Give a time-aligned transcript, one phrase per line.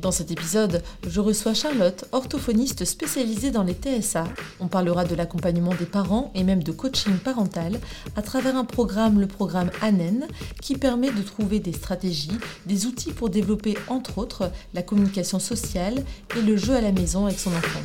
[0.00, 4.24] Dans cet épisode, je reçois Charlotte, orthophoniste spécialisée dans les TSA.
[4.58, 7.78] On parlera de l'accompagnement des parents et même de coaching parental
[8.16, 10.26] à travers un programme, le programme ANEN,
[10.62, 16.02] qui permet de trouver des stratégies, des outils pour développer entre autres la communication sociale
[16.34, 17.80] et le jeu à la maison avec son enfant.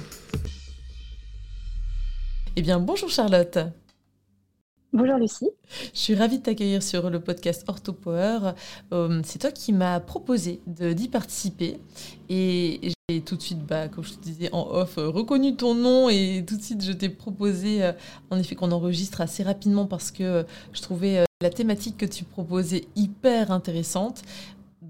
[2.56, 3.60] Eh bien, bonjour Charlotte.
[4.96, 5.50] Bonjour Lucie.
[5.94, 8.54] Je suis ravie de t'accueillir sur le podcast OrthoPower.
[8.94, 11.82] Euh, c'est toi qui m'as proposé d'y participer
[12.30, 12.80] et
[13.10, 16.08] j'ai tout de suite, bah, comme je te disais en off, euh, reconnu ton nom
[16.08, 17.92] et tout de suite je t'ai proposé euh,
[18.30, 22.86] en effet qu'on enregistre assez rapidement parce que je trouvais la thématique que tu proposais
[22.96, 24.22] hyper intéressante.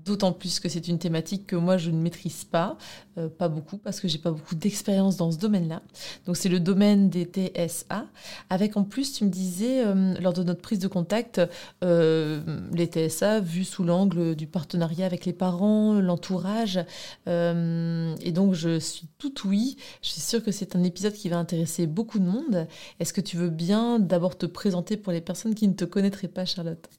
[0.05, 2.77] D'autant plus que c'est une thématique que moi je ne maîtrise pas,
[3.17, 5.81] euh, pas beaucoup parce que j'ai pas beaucoup d'expérience dans ce domaine-là.
[6.27, 8.05] Donc c'est le domaine des TSA.
[8.51, 11.41] Avec en plus, tu me disais euh, lors de notre prise de contact,
[11.83, 16.77] euh, les TSA vus sous l'angle du partenariat avec les parents, l'entourage.
[17.25, 19.77] et donc je suis tout oui.
[20.03, 22.67] Je suis sûre que c'est un épisode qui va intéresser beaucoup de monde.
[22.99, 26.27] Est-ce que tu veux bien d'abord te présenter pour les personnes qui ne te connaîtraient
[26.27, 26.89] pas, Charlotte?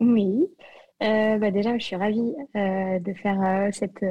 [0.00, 0.46] Oui.
[1.02, 4.04] Euh, bah déjà, je suis ravie euh, de faire euh, cette,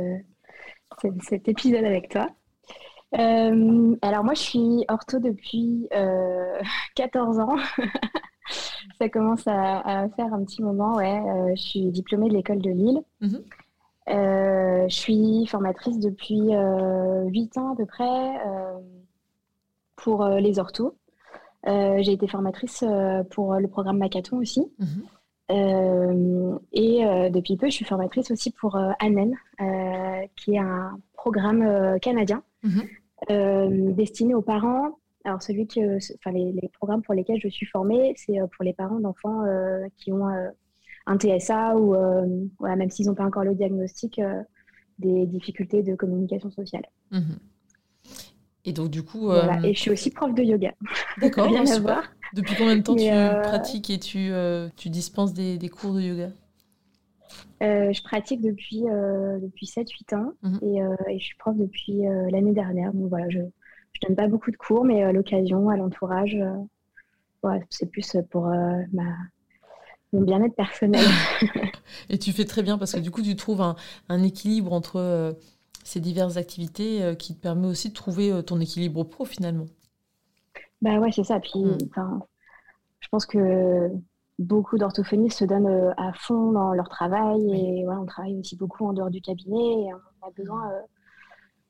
[1.22, 2.28] cet épisode avec toi.
[3.14, 5.88] alors moi, je suis ortho depuis
[6.96, 7.58] 14 ans.
[8.98, 11.22] Ça commence à, faire un petit moment, ouais.
[11.56, 13.02] je suis diplômée de l'école de Lille.
[13.22, 13.44] Mhm.
[14.08, 18.32] je suis formatrice depuis 8 ans à peu près
[19.96, 20.96] pour les orthos.
[21.68, 22.84] J'ai été formatrice
[23.30, 24.66] pour le programme Macaton aussi.
[24.80, 25.04] Mhm.
[25.52, 29.36] Euh, et euh, depuis peu, je suis formatrice aussi pour euh, ANEN,
[30.36, 33.94] qui est un programme canadien mhm.
[33.94, 35.00] destiné aux parents.
[35.26, 39.00] Alors, celui que, enfin, les, programmes pour lesquels je suis formée, c'est pour les parents
[39.00, 39.44] d'enfants
[39.98, 40.28] qui ont
[41.06, 41.96] un TSA ou,
[42.62, 44.22] même s'ils n'ont pas encore le diagnostic,
[44.98, 46.86] des difficultés de communication sociale.
[47.12, 47.40] Mhm.
[48.66, 49.26] Et donc, du coup.
[49.26, 49.60] Voilà.
[49.66, 50.74] Et je suis aussi prof de yoga.
[51.20, 52.04] D'accord, Rien à voir.
[52.34, 55.94] Depuis combien de temps tu euh, pratiques et tu, euh, tu dispenses des, des, cours
[55.94, 56.30] de yoga?
[57.62, 60.60] Euh, Je pratique depuis, depuis 7-8 ans mhm.
[60.62, 60.78] et,
[61.14, 62.02] et, je suis prof depuis
[62.32, 62.94] l'année dernière.
[62.94, 66.38] Donc voilà, je ne donne pas beaucoup de cours, mais à l'occasion, à l'entourage,
[67.70, 69.16] c'est plus pour ma,
[70.14, 71.06] mon bien-être personnel.
[72.10, 73.76] et tu fais très bien parce que du coup, tu trouves un,
[74.10, 75.36] un équilibre entre
[75.84, 79.66] ces diverses activités qui te permet aussi de trouver ton équilibre pro finalement.
[80.82, 81.40] Bah ouais, c'est ça.
[81.40, 81.78] Puis, mm.
[83.00, 83.90] je pense que
[84.40, 88.56] beaucoup d'orthophonistes se donnent euh, à fond dans leur travail et ouais, on travaille aussi
[88.56, 89.84] beaucoup en dehors du cabinet.
[89.84, 90.80] Et on a besoin, euh,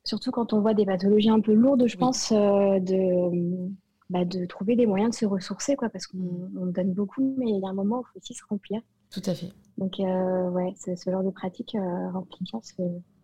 [0.04, 3.70] surtout quand on voit des pathologies un peu lourdes, je pense, euh, de,
[4.10, 6.72] bah, de trouver des moyens de se ressourcer, quoi, parce qu'on mm.
[6.72, 8.82] donne beaucoup, mais il y a un moment où il faut aussi se remplir.
[9.10, 9.52] Tout à fait.
[9.80, 11.76] Donc, ouais, ce genre de pratique
[12.14, 12.82] remplit bien ce,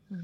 [0.10, 0.18] mm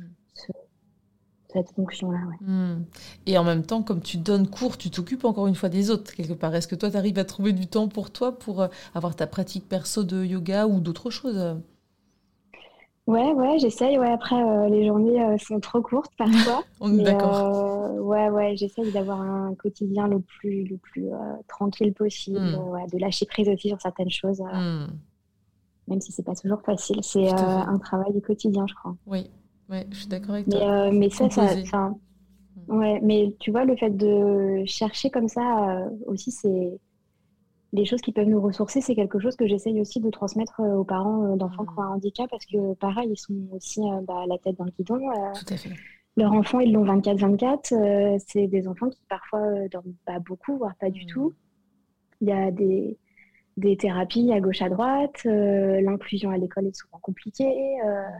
[1.52, 2.20] cette fonction-là.
[2.42, 2.84] Hmm.
[3.26, 6.14] Et en même temps, comme tu donnes cours, tu t'occupes encore une fois des autres,
[6.14, 6.54] quelque part.
[6.56, 9.28] Est-ce que toi, tu arrives à trouver du temps pour toi, pour euh, avoir ta
[9.28, 11.58] pratique perso de yoga ou d'autres choses
[13.08, 13.98] Ouais, ouais, j'essaye.
[13.98, 16.64] Ouais, après, euh, les journées euh, sont trop courtes parfois.
[16.80, 17.96] On est d'accord.
[18.00, 21.10] ouais, ouais, j'essaye d'avoir un quotidien le plus, le plus
[21.48, 22.88] tranquille possible, hmm.
[22.92, 24.88] de lâcher prise aussi sur certaines choses, hmm.
[25.88, 27.00] même si c'est pas toujours facile.
[27.02, 28.96] C'est un travail du quotidien, je crois.
[29.08, 29.30] Oui,
[29.72, 30.60] Ouais, je suis d'accord avec toi.
[30.60, 31.96] Euh, mais ça, ça, mm.
[32.68, 36.78] ouais, mais tu vois, le fait de chercher comme ça euh, aussi, c'est
[37.72, 40.76] les choses qui peuvent nous ressourcer, c'est quelque chose que j'essaye aussi de transmettre euh,
[40.76, 44.38] aux parents d'enfants qui ont un handicap parce que pareil, ils sont aussi bah, la
[44.40, 45.00] tête dans le guidon.
[45.00, 45.70] Tout à fait.
[46.18, 48.20] Leurs enfants, ils l'ont 24-24.
[48.28, 51.08] c'est des enfants qui parfois dorment pas beaucoup, voire pas du mm.
[51.08, 51.34] tout.
[52.20, 52.98] Il y a des,
[53.56, 55.24] des thérapies à gauche à droite.
[55.24, 57.78] L'inclusion à l'école est souvent compliquée.
[57.86, 58.20] Mm.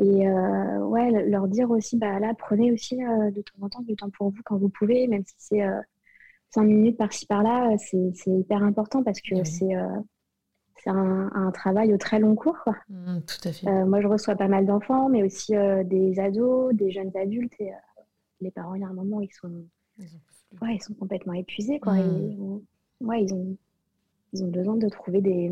[0.00, 3.82] Et euh, ouais, leur dire aussi, bah là, prenez aussi euh, de temps en temps
[3.82, 5.80] du temps pour vous quand vous pouvez, même si c'est euh,
[6.50, 9.74] cinq minutes par-ci par-là, c'est hyper important parce que c'est
[10.80, 12.56] c'est un, un, travail au très long cours.
[12.62, 12.76] Quoi.
[12.88, 13.84] Mmh, tout à fait.
[13.84, 15.52] moi, je reçois pas mal d'enfants, mais aussi
[15.86, 17.54] des ados, des jeunes adultes.
[17.58, 17.72] Et
[18.40, 19.50] les parents, il y a un moment, ils sont,
[20.62, 21.80] ouais, ils sont complètement épuisés.
[21.80, 22.60] Quoi, mmh.
[23.00, 23.56] ouais, ils, ont,
[24.32, 25.50] ils ont besoin de trouver des,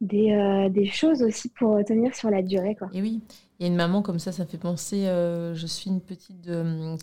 [0.00, 2.74] des, des, choses aussi pour tenir sur la durée.
[2.74, 2.88] Quoi.
[2.92, 3.20] Et oui,
[3.58, 6.50] il y a une maman comme ça, ça fait penser, je suis une petite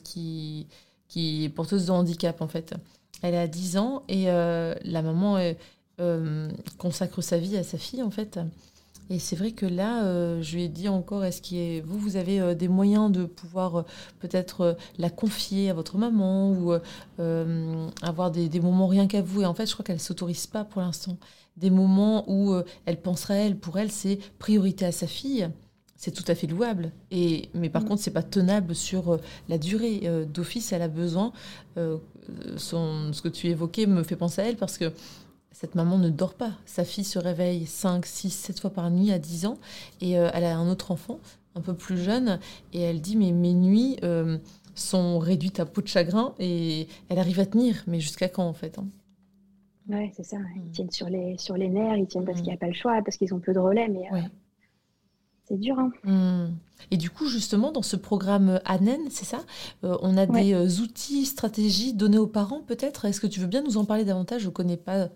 [0.03, 0.67] qui,
[1.07, 2.75] qui est porteuse de handicap en fait.
[3.21, 5.37] Elle a 10 ans et la maman
[6.77, 8.39] consacre sa vie à sa fille en fait.
[9.09, 12.15] Et c'est vrai que là, euh, je lui ai dit encore, est-ce que vous, vous
[12.15, 13.83] avez euh, des moyens de pouvoir euh,
[14.19, 16.73] peut-être la confier à votre maman ou
[18.01, 19.41] avoir des, moments rien qu'à vous?
[19.41, 21.17] Et en fait, je crois qu'elle ne s'autorise pas pour l'instant.
[21.57, 22.55] Des moments où
[22.85, 25.49] elle penserait, elle, pour elle, c'est priorité à sa fille.
[25.95, 26.91] C'est tout à fait louable.
[27.11, 27.87] Et, mais par mm.
[27.87, 29.19] contre, c'est pas tenable sur
[29.49, 30.01] la durée.
[30.33, 31.31] D'office, elle a besoin.
[32.57, 34.91] Son, ce que tu évoquais me fait penser à elle parce que
[35.53, 36.51] cette maman ne dort pas.
[36.65, 39.57] Sa fille se réveille 5, 6, 7 fois par nuit à 10 ans
[40.01, 41.19] et euh, elle a un autre enfant
[41.55, 42.39] un peu plus jeune
[42.73, 44.39] et elle dit mais mes nuits euh,
[44.73, 48.53] sont réduites à peau de chagrin et elle arrive à tenir mais jusqu'à quand en
[48.53, 48.87] fait hein?
[49.89, 50.37] Ouais, c'est ça.
[50.55, 50.71] Ils mm.
[50.71, 52.41] tiennent sur les, sur les nerfs, ils tiennent parce mm.
[52.41, 54.21] qu'il n'y a pas le choix, parce qu'ils ont peu de relais, mais euh,
[55.45, 55.77] c'est dur.
[55.79, 55.91] Hein.
[56.03, 56.55] Mm.
[56.91, 59.43] Et du coup, justement, dans ce programme ANEN, c'est ça
[59.83, 63.05] On a des outils, stratégies données aux parents, peut-être?
[63.05, 64.41] Est-ce que tu veux bien nous en parler davantage?
[64.41, 65.09] Je ne connais pas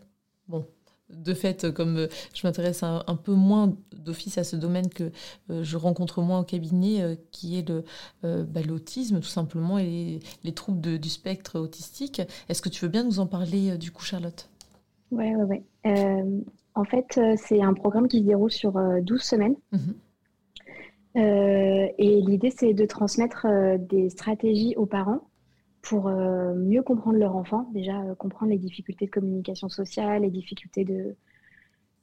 [0.48, 0.66] Bon,
[1.10, 5.12] de fait, comme euh, je m'intéresse un, peu moins d'office à ce domaine que
[5.50, 7.72] euh, je rencontre moins au cabinet, euh, qui est
[8.24, 12.22] bah, l'autisme tout simplement et les, troubles du spectre autistique.
[12.50, 14.50] Est-ce que tu veux bien nous en parler du coup, Charlotte?
[15.12, 16.44] Oui, oui, oui.
[16.76, 19.56] en fait, c'est un programme qui se déroule sur 12 semaines.
[19.72, 19.96] Mhm.
[21.16, 23.48] et l'idée, c'est de transmettre
[23.80, 25.22] des stratégies aux parents
[25.88, 30.30] pour euh, mieux comprendre leur enfant, déjà euh, comprendre les difficultés de communication sociale, les
[30.30, 31.16] difficultés de,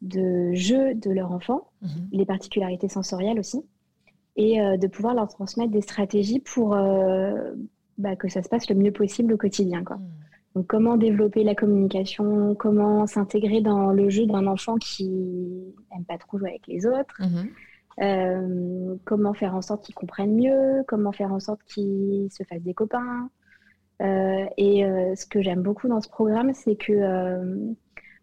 [0.00, 2.08] de jeu de leur enfant, mhm.
[2.12, 3.62] les particularités sensorielles aussi,
[4.36, 6.70] et euh, de pouvoir leur transmettre des stratégies pour
[7.98, 9.84] bah, que ça se passe le mieux possible au quotidien.
[9.84, 9.96] Quoi.
[9.96, 10.04] Mhm.
[10.54, 15.08] Donc, comment développer la communication, comment s'intégrer dans le jeu d'un enfant qui
[15.92, 17.20] n'aime pas trop jouer avec les autres,
[17.98, 18.98] mhm.
[19.04, 22.74] comment faire en sorte qu'il comprenne mieux, comment faire en sorte qu'il se fasse des
[22.74, 23.28] copains,
[24.02, 27.72] euh, et euh, ce que j'aime beaucoup dans ce programme, c'est que euh,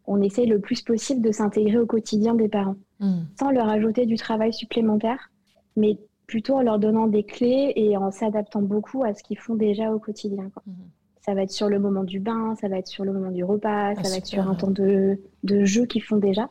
[0.05, 3.21] on essaie le plus possible de s'intégrer au quotidien des parents, hmm.
[3.39, 5.31] sans leur ajouter du travail supplémentaire,
[5.77, 5.97] mais
[6.27, 9.93] plutôt en leur donnant des clés et en s'adaptant beaucoup à ce qu'ils font déjà
[9.93, 10.51] au quotidien.
[10.65, 10.71] Hmm.
[11.21, 13.43] Ça va être sur le moment du bain, ça va être sur le moment du
[13.43, 16.49] repas, ça ah, va être sur un temps de, de jeu qu'ils font déjà.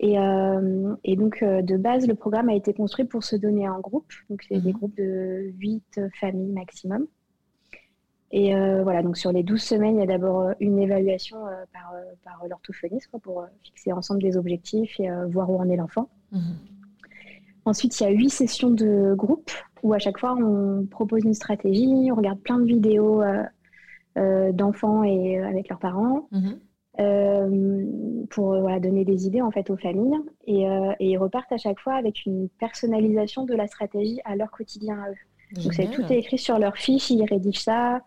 [0.00, 0.16] Et,
[1.04, 4.12] et, donc, de base, le programme a été construit pour se donner en groupe.
[4.28, 4.76] Donc, c'est des hmm.
[4.76, 7.06] groupes de 8 familles maximum.
[8.36, 11.46] Et euh, voilà, donc sur les 12 semaines, il y a d'abord euh, une évaluation
[11.46, 11.94] euh, par,
[12.24, 16.08] par l'orthophoniste pour fixer ensemble des objectifs et voir où en est l'enfant.
[16.32, 16.40] Mhm.
[17.64, 19.52] Ensuite, il y a huit sessions de groupe
[19.84, 23.22] où à chaque fois on propose une stratégie, on regarde plein de vidéos
[24.16, 28.26] d'enfants et avec leurs parents mhm.
[28.30, 30.16] pour voilà, donner des idées en fait aux familles
[30.46, 34.50] et, et, ils repartent à chaque fois avec une personnalisation de la stratégie à leur
[34.50, 35.62] quotidien à eux.
[35.62, 38.00] Donc c'est tout est écrit sur leur fiche, ils rédigent ça,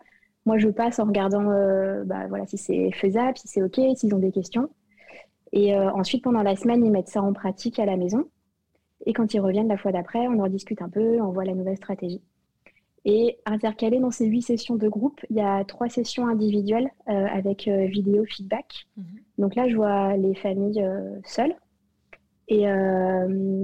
[0.48, 4.14] moi, je passe en regardant euh, bah, voilà, si c'est faisable, si c'est OK, s'ils
[4.14, 4.70] ont des questions.
[5.52, 8.24] Et euh, ensuite, pendant la semaine, ils mettent ça en pratique à la maison.
[9.04, 11.52] Et quand ils reviennent la fois d'après, on en discute un peu, on voit la
[11.52, 12.22] nouvelle stratégie.
[13.04, 17.26] Et intercalé dans ces huit sessions de groupe, il y a trois sessions individuelles euh,
[17.26, 18.86] avec vidéo feedback.
[18.96, 19.04] Mhm.
[19.38, 20.84] Donc là, je vois les familles
[21.24, 21.54] seules.
[22.50, 22.64] Et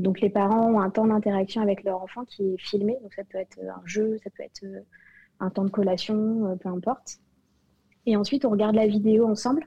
[0.02, 2.99] donc les parents ont un temps d'interaction avec leur enfant qui est filmé.
[3.02, 4.62] Donc ça peut être un jeu, ça peut être
[5.40, 7.18] un temps de collation, euh, peu importe.
[8.06, 9.66] Et ensuite, on regarde la vidéo ensemble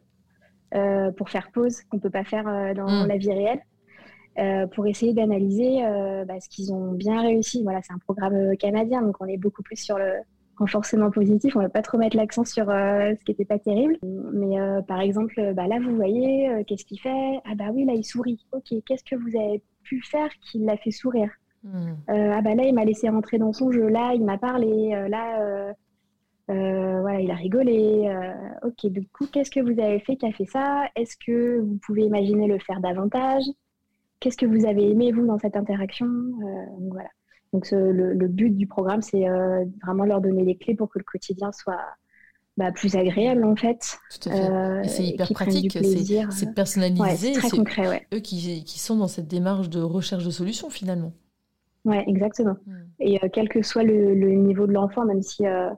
[0.75, 3.07] euh, pour faire pause qu'on ne peut pas faire euh, dans mm.
[3.07, 3.61] la vie réelle.
[4.73, 5.81] Pour essayer d'analyser
[6.27, 7.63] bah, ce qu'ils ont bien réussi.
[7.63, 10.13] Voilà, c'est un programme canadien, donc on est beaucoup plus sur le
[10.57, 11.55] renforcement positif.
[11.55, 13.97] On ne va pas trop mettre l'accent sur ce qui n'était pas terrible.
[14.03, 17.39] Mais par exemple, bah, là, vous voyez, qu'est-ce qu'il fait?
[17.45, 18.45] Ah bah oui, là, il sourit.
[18.51, 21.31] Ok, qu'est-ce que vous avez pu faire qui l'a fait sourire?
[21.63, 21.95] Hmm.
[22.09, 23.87] Euh, ah bah là, il m'a laissé rentrer dans son jeu.
[23.87, 24.93] Là, il m'a parlé.
[24.93, 25.73] Euh, là,
[26.49, 28.09] euh, voilà, il a rigolé.
[28.63, 30.85] ok, du coup, qu'est-ce que vous avez fait qui a fait ça?
[30.95, 33.43] Est-ce que vous pouvez imaginer le faire davantage?
[34.19, 37.09] Qu'est-ce que vous avez aimé, vous, dans cette interaction donc, voilà.
[37.53, 39.25] Donc, le, but du programme, c'est
[39.83, 41.79] vraiment leur donner les clés pour que le quotidien soit
[42.57, 43.97] bah, plus agréable, en fait.
[44.19, 44.89] Tout à fait.
[44.89, 45.77] c'est hyper pratique,
[46.31, 47.33] c'est personnalisé.
[47.33, 48.07] c'est très concret, ouais.
[48.13, 51.13] Eux qui, qui sont dans cette démarche de recherche de solutions, finalement.
[51.87, 52.57] Oui, exactement.
[52.65, 52.75] Hmm.
[52.99, 55.69] Et euh, quel que soit le, niveau de l'enfant, même si euh,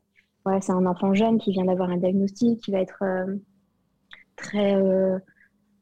[0.59, 3.35] c'est un enfant jeune qui vient d'avoir un diagnostic, qui va être euh,
[4.35, 4.75] très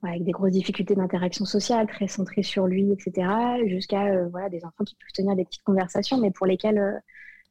[0.03, 3.27] avec des grosses difficultés d'interaction sociale, très centré sur lui, etc.,
[3.65, 7.01] jusqu'à voilà, des enfants qui peuvent tenir des petites conversations, mais pour lesquelles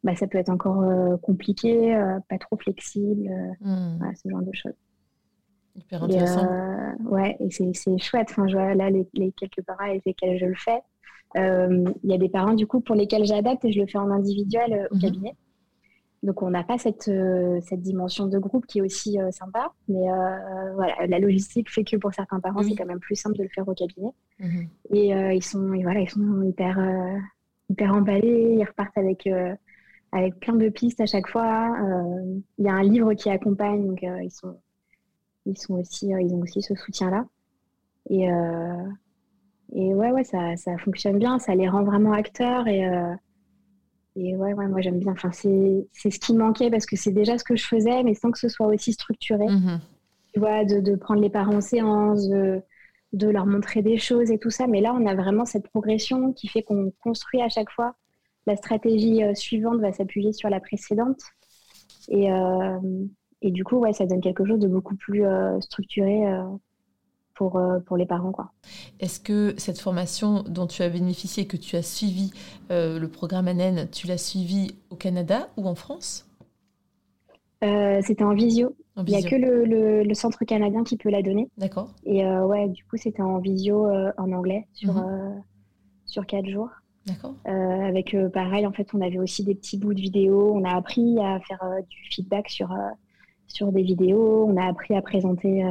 [0.04, 0.84] bah, ça peut être encore
[1.20, 1.98] compliqué,
[2.28, 3.28] pas trop flexible,
[3.60, 3.98] hmm.
[4.14, 4.74] ce genre de choses.
[5.74, 6.48] Hyper intéressant.
[7.04, 8.28] ouais, et c'est chouette.
[8.30, 10.80] Enfin, je vois là les, quelques parents avec lesquels je le fais.
[11.34, 14.10] Il y a des parents du coup pour lesquels j'adapte et je le fais en
[14.10, 15.00] individuel au mhm.
[15.00, 15.34] cabinet.
[16.22, 19.72] Donc on n'a pas cette, euh, cette dimension de groupe qui est aussi euh, sympa,
[19.88, 23.36] mais euh, voilà, la logistique fait que pour certains parents c'est quand même plus simple
[23.36, 24.10] de le faire au cabinet.
[24.40, 24.68] Mhm.
[24.90, 26.78] Et ils sont voilà, ils sont hyper
[27.68, 29.28] hyper emballés, ils repartent avec
[30.12, 31.76] avec plein de pistes à chaque fois.
[32.58, 34.56] Il y a un livre qui accompagne, donc ils sont
[35.44, 37.26] ils sont aussi ils ont aussi ce soutien là.
[38.08, 38.26] Et
[39.74, 42.88] et ouais ouais ça, ça fonctionne bien, ça les rend vraiment acteurs et
[44.16, 45.12] et ouais, ouais moi j'aime bien.
[45.12, 48.30] Enfin, c'est ce qui manquait parce que c'est déjà ce que je faisais, mais sans
[48.30, 49.46] que ce soit aussi structuré.
[49.46, 49.80] Mhm.
[50.32, 52.60] Tu vois, de, de, prendre les parents en séance, de,
[53.12, 54.66] de, leur montrer des choses et tout ça.
[54.66, 57.94] Mais là, on a vraiment cette progression qui fait qu'on construit à chaque fois.
[58.46, 61.20] La stratégie euh, suivante va s'appuyer sur la précédente.
[62.08, 62.78] Et, euh,
[63.42, 66.42] et, du coup, ouais, ça donne quelque chose de beaucoup plus euh, structuré euh,
[67.36, 68.32] pour les parents.
[68.32, 68.50] Quoi.
[68.98, 72.32] Est-ce que cette formation dont tu as bénéficié, que tu as suivi
[72.70, 76.26] euh, le programme ANEN, tu l'as suivi au Canada ou en France?
[77.62, 78.74] Euh, C'était en visio.
[78.98, 81.50] Il n'y a que le, le, centre canadien qui peut la donner.
[81.58, 81.90] D'accord.
[82.06, 85.42] Et ouais, du coup, c'était en visio en anglais sur, mhm.
[86.06, 86.70] sur quatre jours.
[87.06, 87.34] D'accord.
[87.44, 90.50] avec pareil, en fait, on avait aussi des petits bouts de vidéos.
[90.54, 92.74] On a appris à faire du feedback sur,
[93.48, 94.46] sur des vidéos.
[94.48, 95.62] On a appris à présenter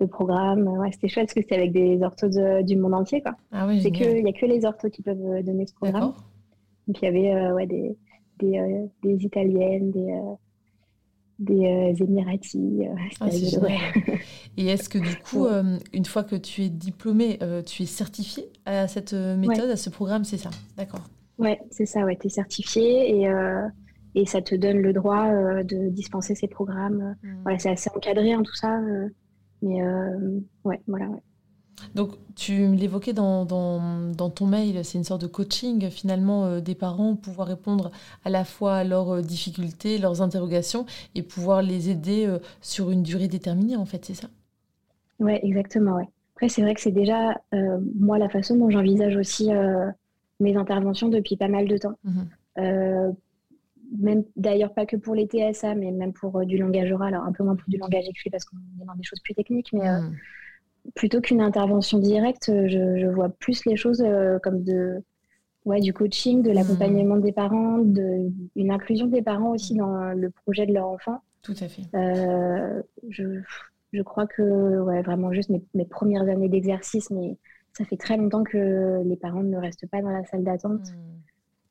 [0.00, 0.66] le programme.
[0.68, 3.22] Ouais, c'était chouette parce que c'était avec des orthos du monde entier.
[3.22, 3.36] Quoi.
[3.52, 5.74] Ah oui, c'est que il y a que les orthos qui peuvent euh, donner ce
[5.74, 6.12] programme.
[6.86, 7.96] Donc il y avait euh, ouais, des,
[8.38, 10.20] des, euh, des, italiennes, des,
[11.38, 12.86] des émiratis.
[13.20, 13.26] Ah,
[14.56, 15.46] Et est-ce que du coup,
[15.92, 20.24] une fois que tu es diplômé, tu es certifié à cette méthode, à ce programme,
[20.24, 20.50] c'est ça?
[20.76, 21.02] D'accord.
[21.38, 23.30] Ouais, c'est ça, ouais, tu es certifié et,
[24.14, 25.28] et ça te donne le droit
[25.62, 27.16] de dispenser ces programmes.
[27.22, 27.42] Hmm.
[27.42, 28.78] Voilà, c'est assez encadré, en hein, tout ça.
[29.62, 31.08] Mais euh, ouais, voilà.
[31.94, 36.60] Donc, tu l'évoquais dans, dans, dans, ton mail, c'est une sorte de coaching finalement euh,
[36.60, 37.90] des parents, pouvoir répondre
[38.24, 43.02] à la fois à leurs euh, difficultés, leurs interrogations et pouvoir les aider sur une
[43.02, 44.28] durée déterminée, en fait, c'est ça?
[45.18, 45.96] Ouais, exactement.
[45.96, 46.08] Ouais.
[46.34, 47.34] Après, c'est vrai que c'est déjà,
[47.98, 49.48] moi, la façon dont j'envisage aussi
[50.38, 51.94] mes interventions depuis pas mal de temps.
[52.04, 53.12] Mmh
[53.98, 57.26] même d'ailleurs pas que pour les TSA, mais même pour euh, du langage oral, alors
[57.26, 59.72] un peu moins pour du langage écrit parce qu'on est dans des choses plus techniques,
[59.72, 60.14] mais euh, hmm.
[60.94, 64.04] plutôt qu'une intervention directe, euh, je, vois plus les choses
[64.42, 65.02] comme de,
[65.64, 67.22] ouais, du coaching, de l'accompagnement hmm.
[67.22, 69.78] des parents, de, une inclusion des parents aussi hmm.
[69.78, 71.20] dans le projet de leur enfant.
[71.42, 71.82] Tout à fait.
[73.08, 73.40] je,
[73.92, 77.36] je, crois que ouais, vraiment juste mes, mes premières années d'exercice, mais
[77.72, 80.92] ça fait très longtemps que les parents ne restent pas dans la salle d'attente.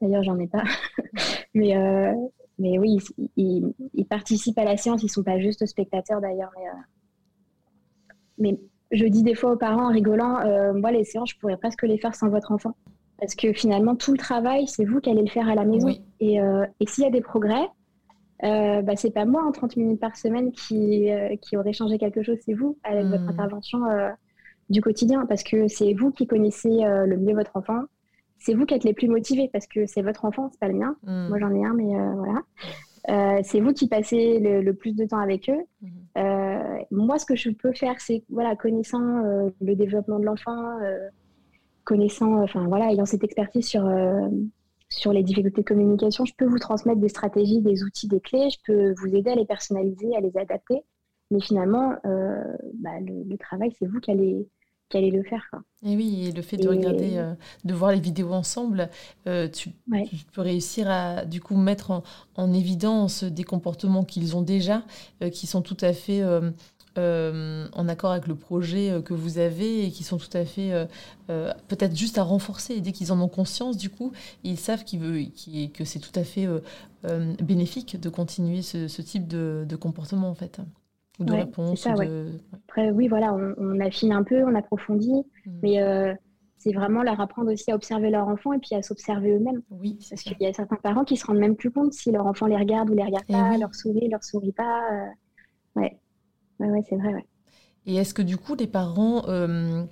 [0.05, 0.63] D'ailleurs, j'en ai pas.
[1.55, 2.13] mais, euh,
[2.59, 2.99] mais oui,
[3.35, 6.51] ils, participent à la séance, ils ne sont pas juste spectateurs d'ailleurs.
[6.55, 8.59] Mais, euh, mais,
[8.91, 11.81] je dis des fois aux parents en rigolant, euh, moi, les séances, je pourrais presque
[11.83, 12.75] les faire sans votre enfant.
[13.19, 15.89] Parce que finalement, tout le travail, c'est vous qui allez le faire à la maison.
[16.19, 17.65] Et, et s'il y a des progrès,
[18.43, 21.07] euh, bah, c'est pas moi en 30 minutes par semaine qui,
[21.41, 23.29] qui aurait changé quelque chose, c'est vous avec votre hmm.
[23.29, 23.79] intervention
[24.69, 25.25] du quotidien.
[25.25, 27.85] Parce que c'est vous qui connaissez le mieux votre enfant,
[28.37, 30.75] c'est vous qui êtes les plus motivés parce que c'est votre enfant, c'est pas le
[30.75, 30.95] mien.
[31.03, 31.29] Mm.
[31.29, 32.41] Moi, j'en ai un, mais euh, voilà.
[33.09, 35.63] Euh, c'est vous qui passez le, plus de temps avec eux.
[35.81, 35.87] Mm.
[36.17, 39.21] Euh, moi, ce que je peux faire, c'est voilà, connaissant
[39.61, 40.77] le développement de l'enfant,
[41.83, 43.89] connaissant, enfin voilà, ayant cette expertise sur
[44.87, 48.49] sur les difficultés de communication, je peux vous transmettre des stratégies, des outils, des clés.
[48.51, 50.83] Je peux vous aider à les personnaliser, à les adapter.
[51.31, 54.47] Mais finalement, bah, le, travail, c'est vous qui allez
[54.89, 55.43] qu'elle le faire.
[55.83, 58.89] Et oui, le fait de regarder, euh, de voir les vidéos ensemble,
[59.27, 59.69] euh, tu,
[60.33, 62.03] peux réussir à du coup mettre
[62.35, 64.83] en, évidence des comportements qu'ils ont déjà,
[65.21, 66.23] euh, qui sont tout à fait
[66.97, 70.87] en accord avec le projet que vous avez et qui sont tout à fait
[71.27, 72.75] peut-être juste à renforcer.
[72.75, 74.13] Et dès qu'ils en ont conscience, du coup,
[74.43, 76.47] ils savent que c'est tout à fait
[77.43, 80.61] bénéfique de continuer ce, type de, de comportement en fait
[81.19, 81.87] de réponse.
[81.87, 85.51] Après, oui, voilà, on, affine un peu, on approfondit, hmm.
[85.61, 86.13] mais euh,
[86.57, 89.61] c'est vraiment leur apprendre aussi à observer leur enfant et puis à s'observer eux-mêmes.
[89.69, 92.25] Oui, Parce qu'il y a certains parents qui se rendent même plus compte si leur
[92.25, 94.81] enfant les regarde ou les regarde eh pas, leur sourit, leur sourit pas.
[94.91, 95.99] Euh, ouais,
[96.59, 97.13] ouais, c'est vrai.
[97.85, 99.83] Et est-ce que du coup, les parents euh,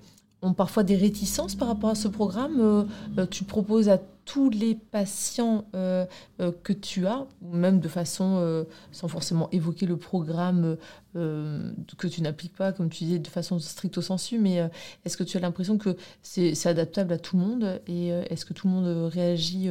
[0.44, 2.88] ont parfois des réticences par rapport à ce programme
[3.32, 6.06] Tu proposes à tous les patients euh,
[6.40, 10.78] euh, que tu as, ou même de façon, euh, sans forcément évoquer le programme
[11.16, 14.68] que tu n'appliques pas, comme tu disais, de façon stricto sensu, mais
[15.06, 18.54] est-ce que tu as l'impression que c'est adaptable à tout le monde et est-ce que
[18.54, 19.70] tout le monde réagit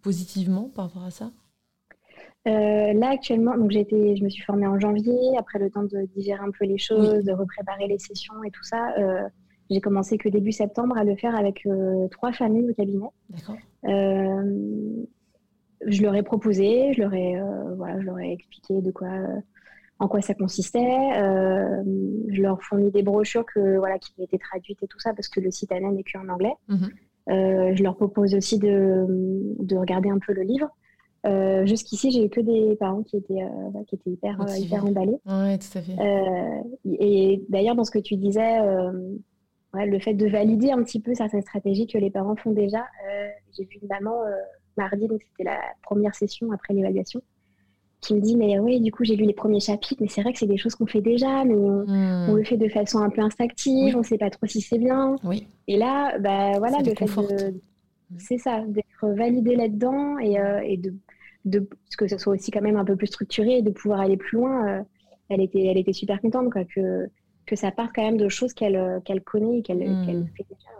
[0.00, 1.30] positivement par rapport à ça?
[2.46, 5.36] Là actuellement, donc j'ai été, je me suis formée en janvier.
[5.38, 8.64] Après le temps de digérer un peu les choses, de repréparer les sessions et tout
[8.64, 8.94] ça,
[9.70, 11.66] j'ai commencé que début septembre à le faire avec
[12.10, 13.08] trois familles au cabinet.
[13.30, 13.56] D'accord.
[15.86, 17.40] je leur ai proposé, je leur ai,
[17.76, 19.08] voilà, je leur ai expliqué de quoi
[19.98, 21.12] en quoi ça consistait.
[21.16, 21.82] Euh,
[22.28, 25.40] je leur fournis des brochures que, voilà, qui été traduites et tout ça parce que
[25.40, 26.54] le site ANA n'est qu'en anglais.
[26.68, 26.88] Mhm.
[27.30, 29.06] Euh, je leur propose aussi de,
[29.58, 30.68] de, regarder un peu le livre.
[31.26, 33.46] Euh, jusqu'ici, j'ai eu que des parents qui étaient,
[33.88, 35.16] qui étaient hyper, hyper emballés.
[35.24, 35.96] Oui, tout à fait.
[37.00, 38.60] et d'ailleurs, dans ce que tu disais,
[39.74, 42.84] le fait de valider un petit peu certaines stratégies que les parents font déjà,
[43.56, 44.22] j'ai vu une maman
[44.76, 47.22] mardi, donc c'était la première session après l'évaluation
[48.04, 50.32] qui me dit mais oui du coup j'ai lu les premiers chapitres mais c'est vrai
[50.32, 52.36] que c'est des choses qu'on fait déjà mais on, hmm.
[52.36, 55.16] le fait de façon un peu instinctive on ne sait pas trop si c'est bien
[55.24, 55.46] oui.
[55.68, 58.18] et là bah voilà le fait de hmm.
[58.18, 60.94] c'est ça d'être validé là-dedans et, euh, et de,
[61.46, 64.16] de, que ce soit aussi quand même un peu plus structuré et de pouvoir aller
[64.16, 64.82] plus loin euh,
[65.30, 67.08] elle était elle était super contente quoi que
[67.46, 70.26] que ça parte quand même de choses qu'elle euh, connaît et qu'elle hmm.
[70.36, 70.70] fait déjà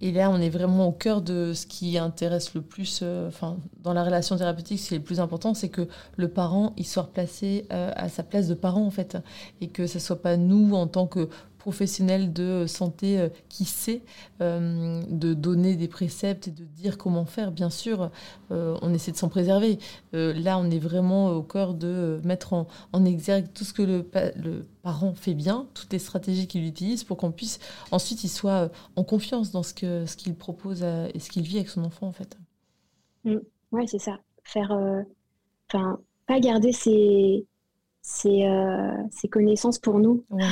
[0.00, 3.56] et là, on est vraiment au cœur de ce qui intéresse le plus, euh, enfin,
[3.82, 6.86] dans la relation thérapeutique, ce qui est le plus important, c'est que le parent, il
[6.86, 9.18] soit placé euh, à sa place de parent, en fait.
[9.60, 13.64] Et que ce ne soit pas nous, en tant que professionnel de santé euh, qui
[13.64, 14.02] sait
[14.40, 17.52] euh, de donner des préceptes et de dire comment faire.
[17.52, 18.10] Bien sûr,
[18.50, 19.78] euh, on essaie de s'en préserver.
[20.12, 24.66] là, on est vraiment au cœur de mettre en, exergue tout ce que le, le,
[24.82, 27.58] parent fait bien, toutes les stratégies qu'il utilise pour qu'on puisse
[27.90, 31.56] ensuite il soit en confiance dans ce que ce qu'il propose et ce qu'il vit
[31.56, 32.38] avec son enfant en fait.
[33.24, 33.36] Mmh.
[33.72, 34.18] Oui, c'est ça.
[34.44, 34.72] Faire,
[35.68, 37.46] enfin, pas garder ses,
[38.02, 40.24] ses, connaissances pour nous.
[40.30, 40.42] Ouais,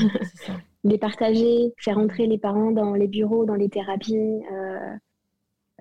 [0.46, 0.54] ça.
[0.88, 4.78] les partager, faire entrer les parents dans les bureaux, dans les thérapies, euh,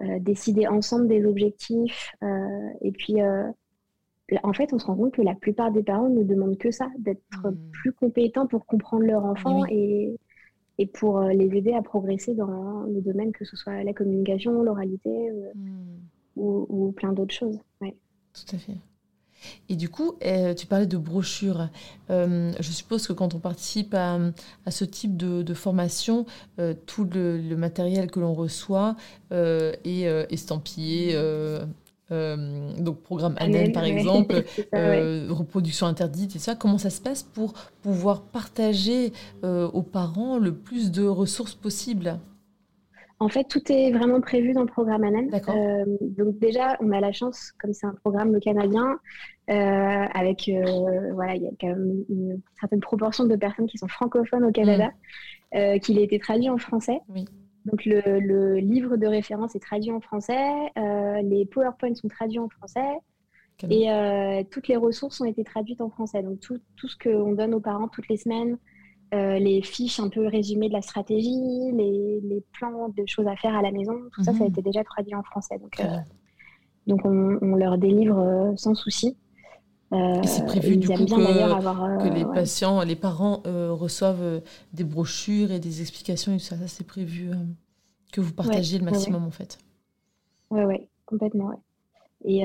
[0.02, 2.12] euh, décider ensemble des objectifs.
[2.24, 6.24] Euh, et puis, en fait, on se rend compte que la plupart des parents ne
[6.24, 7.58] demandent que ça, d'être mmh.
[7.72, 10.16] plus compétents pour comprendre leur enfant et,
[10.78, 15.32] et pour les aider à progresser dans les domaines, que ce soit la communication, l'oralité
[15.56, 15.72] mmh.
[16.36, 17.60] ou, ou, plein d'autres choses.
[17.82, 17.96] Ouais.
[18.34, 18.78] Tout à fait.
[19.70, 21.70] Et du coup, euh, tu parlais de brochures.
[22.10, 24.20] Euh, je suppose que quand on participe à,
[24.70, 26.26] ce type de, formation,
[26.60, 28.96] euh, tout le, matériel que l'on reçoit
[29.32, 31.18] est estampillé.
[32.10, 34.44] donc programme ANEL par exemple,
[35.30, 40.92] reproduction interdite et ça, comment ça se passe pour pouvoir partager aux parents le plus
[40.92, 42.20] de ressources possibles?
[43.20, 45.30] En fait, tout est vraiment prévu dans le programme ANEM.
[45.34, 49.00] Euh, donc déjà, on a la chance, comme c'est un programme canadien,
[49.50, 53.78] euh, avec euh, voilà, il y a quand même une certaine proportion de personnes qui
[53.78, 54.92] sont francophones au Canada,
[55.54, 55.80] mm.
[55.80, 57.00] qu'il a été traduit en français.
[57.66, 60.52] Donc le, livre de référence est traduit en français,
[61.24, 63.00] les PowerPoints sont traduits en français.
[63.70, 66.22] Et toutes les ressources ont été traduites en français.
[66.22, 68.58] Donc tout, tout ce qu'on donne aux parents toutes les semaines,
[69.14, 73.56] euh, les fiches un peu résumées de la stratégie, les, plans de choses à faire
[73.56, 74.52] à la maison, tout ça, ça a mhm.
[74.52, 75.58] été déjà traduit en français.
[75.60, 75.98] Donc, euh,
[76.88, 79.16] donc on, leur délivre euh, sans souci.
[79.92, 84.42] c'est prévu du coup que, les patients, les parents reçoivent
[84.74, 87.30] des brochures et des explications et ça, ça c'est prévu
[88.12, 89.60] que vous partagez le maximum en fait.
[90.50, 91.52] Oui, oui, complètement.
[92.24, 92.44] Et,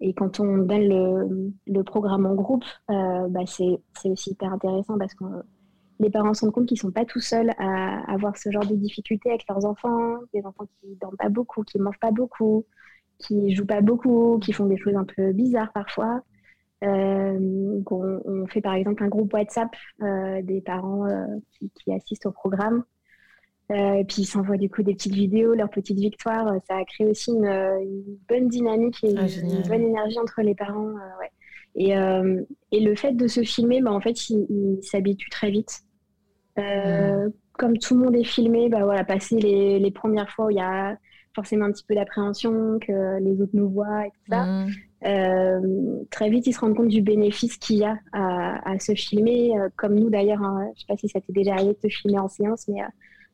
[0.00, 5.14] et quand on donne le, programme en groupe, euh, bah c'est aussi hyper intéressant parce
[5.14, 5.24] que
[6.00, 8.66] les parents se rendent compte qu'ils ne sont pas tout seuls à avoir ce genre
[8.66, 11.98] de difficultés avec leurs enfants, des enfants qui ne dorment pas beaucoup, qui ne mangent
[11.98, 12.64] pas beaucoup,
[13.18, 16.22] qui ne jouent pas beaucoup, qui font des choses un peu bizarres parfois.
[16.84, 21.08] Euh, on, fait par exemple un groupe WhatsApp euh, des parents
[21.52, 22.97] qui, assistent au programme euh,
[23.70, 26.54] et puis ils s'envoient du coup des petites vidéos, leurs petites victoires.
[26.66, 30.88] Ça a créé aussi une, bonne dynamique et ah, une, bonne énergie entre les parents.
[30.88, 31.30] Euh, ouais.
[31.74, 32.40] et, euh,
[32.72, 35.80] et, le fait de se filmer, bah, en fait, ils s'habituent très vite.
[36.56, 37.30] Mm.
[37.52, 40.56] Comme tout le monde est filmé, bah, voilà, passer les, les, premières fois où il
[40.56, 40.96] y a
[41.34, 44.46] forcément un petit peu d'appréhension, que les autres nous voient et tout ça.
[45.02, 46.06] Mm.
[46.10, 49.52] très vite, ils se rendent compte du bénéfice qu'il y a à, à se filmer,
[49.76, 50.42] comme nous d'ailleurs.
[50.42, 52.66] Hein, je ne sais pas si ça t'est déjà arrivé de te filmer en séance,
[52.68, 52.80] mais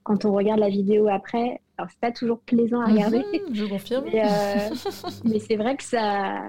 [0.05, 3.19] quand on regarde la vidéo après, alors c'est pas toujours plaisant à regarder.
[3.19, 4.05] Mhm, je confirme.
[4.07, 4.75] Euh,
[5.25, 6.43] mais, c'est vrai que ça,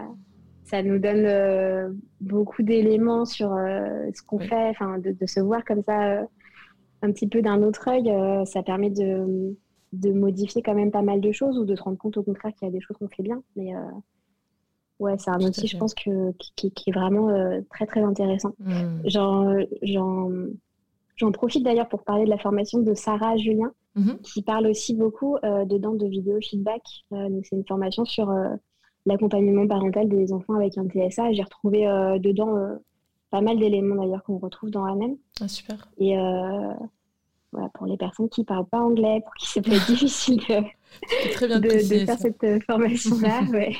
[0.65, 1.89] ça nous donne euh,
[2.19, 6.27] beaucoup d'éléments sur euh, ce qu'on fait, enfin de, se voir comme ça
[7.01, 8.11] un petit peu d'un autre œil,
[8.45, 9.55] ça permet de,
[9.93, 12.51] de, modifier quand même pas mal de choses ou de se rendre compte au contraire
[12.53, 13.41] qu'il y a des choses qu'on fait bien.
[13.55, 13.73] Mais
[14.99, 17.29] ouais, c'est un outil, je pense, que, qui, est vraiment
[17.69, 18.53] très très intéressant.
[18.59, 19.07] Hmm.
[19.07, 19.53] Genre,
[21.15, 24.19] J'en profite d'ailleurs pour parler de la formation de Sarah Julien, mhm.
[24.21, 26.81] qui parle aussi beaucoup euh, dedans de vidéo feedback.
[27.13, 28.49] Euh, c'est une formation sur euh,
[29.05, 31.31] l'accompagnement parental des enfants avec un TSA.
[31.33, 31.85] J'ai retrouvé
[32.19, 32.77] dedans
[33.29, 35.15] pas mal d'éléments d'ailleurs qu'on retrouve dans ANEM.
[35.39, 35.87] Ah, super.
[35.97, 36.15] Et
[37.51, 40.37] voilà, pour les personnes qui ne parlent pas anglais, pour qui c'est peut être difficile
[40.37, 43.41] de, très bien de, faire cette formation-là.
[43.53, 43.75] ouais.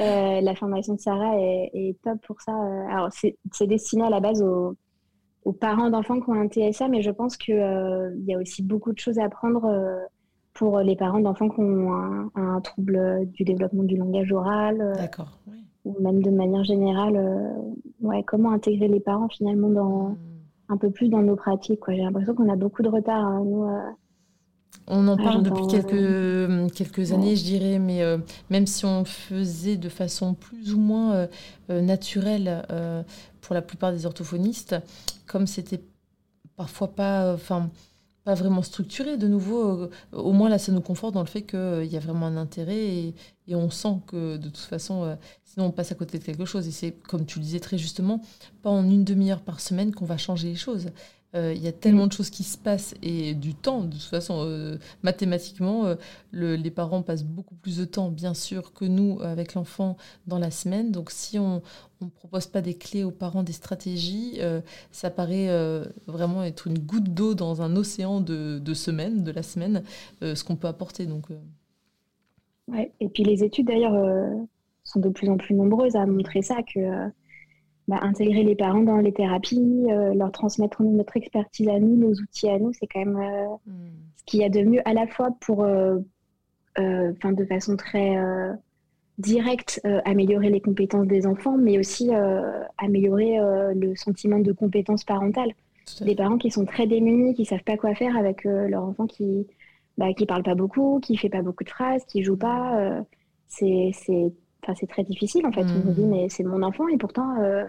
[0.00, 2.52] Euh, la formation de Sarah est, top pour ça.
[2.90, 4.74] Alors, c'est destiné à la base aux,
[5.52, 8.92] parents d'enfants qui ont un TSA, mais je pense qu'il euh, y a aussi beaucoup
[8.92, 9.70] de choses à apprendre
[10.54, 14.92] pour les parents d'enfants qui ont un, trouble du développement du langage oral.
[14.96, 15.38] D'accord.
[15.84, 17.20] Ou même de manière générale,
[18.00, 20.16] ouais, comment intégrer les parents finalement dans, hmm.
[20.70, 21.80] un peu plus dans nos pratiques.
[21.88, 23.66] J'ai l'impression qu'on a beaucoup de retard, hein, nous,
[24.86, 28.18] on en ah, parle depuis quelques, euh, quelques années, je dirais, mais euh,
[28.50, 31.26] même si on faisait de façon plus ou moins
[31.70, 32.64] euh, naturelle
[33.40, 34.76] pour la plupart des orthophonistes,
[35.26, 35.80] comme c'était
[36.56, 37.70] parfois pas, enfin,
[38.24, 41.86] pas vraiment structuré, de nouveau, au moins là, ça nous conforte dans le fait qu'il
[41.86, 43.14] y a vraiment un intérêt et,
[43.48, 46.66] et, on sent que de toute façon, sinon on passe à côté de quelque chose.
[46.68, 48.20] Et c'est, comme tu le disais très justement,
[48.62, 50.90] pas en une demi-heure par semaine qu'on va changer les choses.
[51.34, 53.82] Euh, il y a tellement de choses qui se passent et du temps.
[53.82, 55.96] De toute façon, euh, mathématiquement, euh,
[56.32, 60.50] les parents passent beaucoup plus de temps, bien sûr, que nous avec l'enfant dans la
[60.50, 60.92] semaine.
[60.92, 61.60] Donc, si on
[62.00, 64.38] ne propose pas des clés aux parents, des stratégies,
[64.90, 65.48] ça paraît
[66.06, 69.82] vraiment être une goutte d'eau dans un océan de, de semaines, de la semaine,
[70.20, 71.06] ce qu'on peut apporter.
[71.06, 71.26] Donc,
[72.68, 72.92] ouais.
[73.00, 73.96] Et puis les études, d'ailleurs,
[74.82, 77.08] sont de plus en plus nombreuses à montrer ça, que
[77.86, 82.14] bah, intégrer les parents dans les thérapies, euh, leur transmettre notre expertise à nous, nos
[82.14, 83.90] outils à nous, c'est quand même euh, hmm.
[84.16, 85.98] ce qu'il y a de mieux à la fois pour, euh,
[86.78, 88.16] de façon très
[89.18, 92.10] directe, améliorer les compétences des enfants, mais aussi
[92.78, 93.38] améliorer
[93.72, 95.52] le sentiment de compétence parentale.
[96.00, 99.46] Des parents qui sont très démunis, qui savent pas quoi faire avec leur enfant qui
[99.98, 103.04] bah, qui parle pas beaucoup, qui fait pas beaucoup de phrases, qui joue pas.
[103.46, 103.92] c'est
[104.64, 105.62] Enfin, c'est très difficile en fait.
[105.62, 106.10] On me dit hmm.
[106.10, 107.64] mais c'est mon enfant et pourtant euh,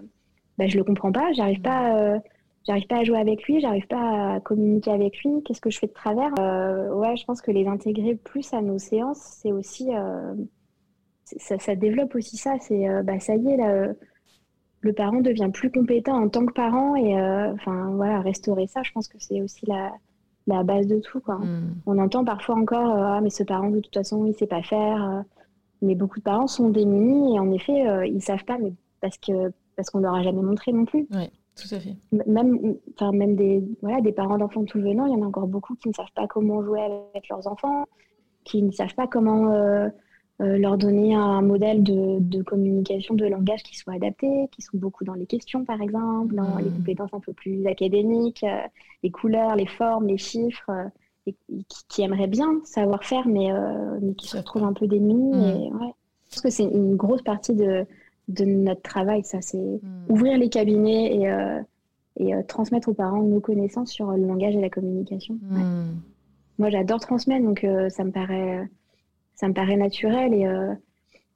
[0.57, 2.19] bah, je le comprends pas, j'arrive pas, euh,
[2.65, 5.43] j'arrive pas à jouer avec lui, j'arrive pas à communiquer avec lui.
[5.43, 6.31] Qu'est-ce que je fais de travers?
[6.39, 10.33] Euh, Ouais, je pense que les intégrer plus à nos séances, c'est aussi euh,
[11.25, 12.55] ça, ça, développe aussi ça.
[12.61, 13.93] C'est bah ça y est là,
[14.79, 17.19] le parent devient plus compétent en tant que parent et
[17.51, 18.81] enfin voilà restaurer ça.
[18.83, 19.91] Je pense que c'est aussi la
[20.47, 21.35] la base de tout quoi.
[21.35, 21.75] Hmm.
[21.87, 25.23] On entend parfois encore ah mais ce parent de toute façon il sait pas faire
[25.81, 28.73] mais beaucoup de parents sont démunis et en effet, euh, ils ne savent pas, mais
[29.01, 31.05] parce que parce qu'on leur a jamais montré non plus.
[31.11, 31.95] Oui, tout à fait.
[32.27, 35.47] Même, enfin, même des, voilà, des parents d'enfants tout venant, il y en a encore
[35.47, 37.85] beaucoup qui ne savent pas comment jouer avec leurs enfants,
[38.45, 39.89] qui ne savent pas comment euh,
[40.41, 44.77] euh, leur donner un modèle de, de, communication, de langage qui soit adapté, qui sont
[44.77, 46.77] beaucoup dans les questions, par exemple, dans les mmh.
[46.77, 48.45] compétences un peu plus académiques,
[49.03, 50.71] les couleurs, les formes, les chiffres
[51.89, 55.31] qui, aimeraient bien savoir faire, mais, euh, mais qui se retrouvent un peu démunis.
[55.33, 55.77] Mm.
[55.79, 55.93] Ouais.
[56.25, 57.85] Je pense que c'est une grosse partie de,
[58.27, 60.05] de notre travail, ça, c'est mm.
[60.09, 61.61] ouvrir les cabinets et, euh,
[62.17, 65.37] et euh, transmettre aux parents nos connaissances sur le langage et la communication.
[65.41, 65.95] Mm.
[66.57, 68.69] Moi, j'adore transmettre, donc ça, me paraît,
[69.35, 70.33] ça me paraît naturel.
[70.33, 70.47] Et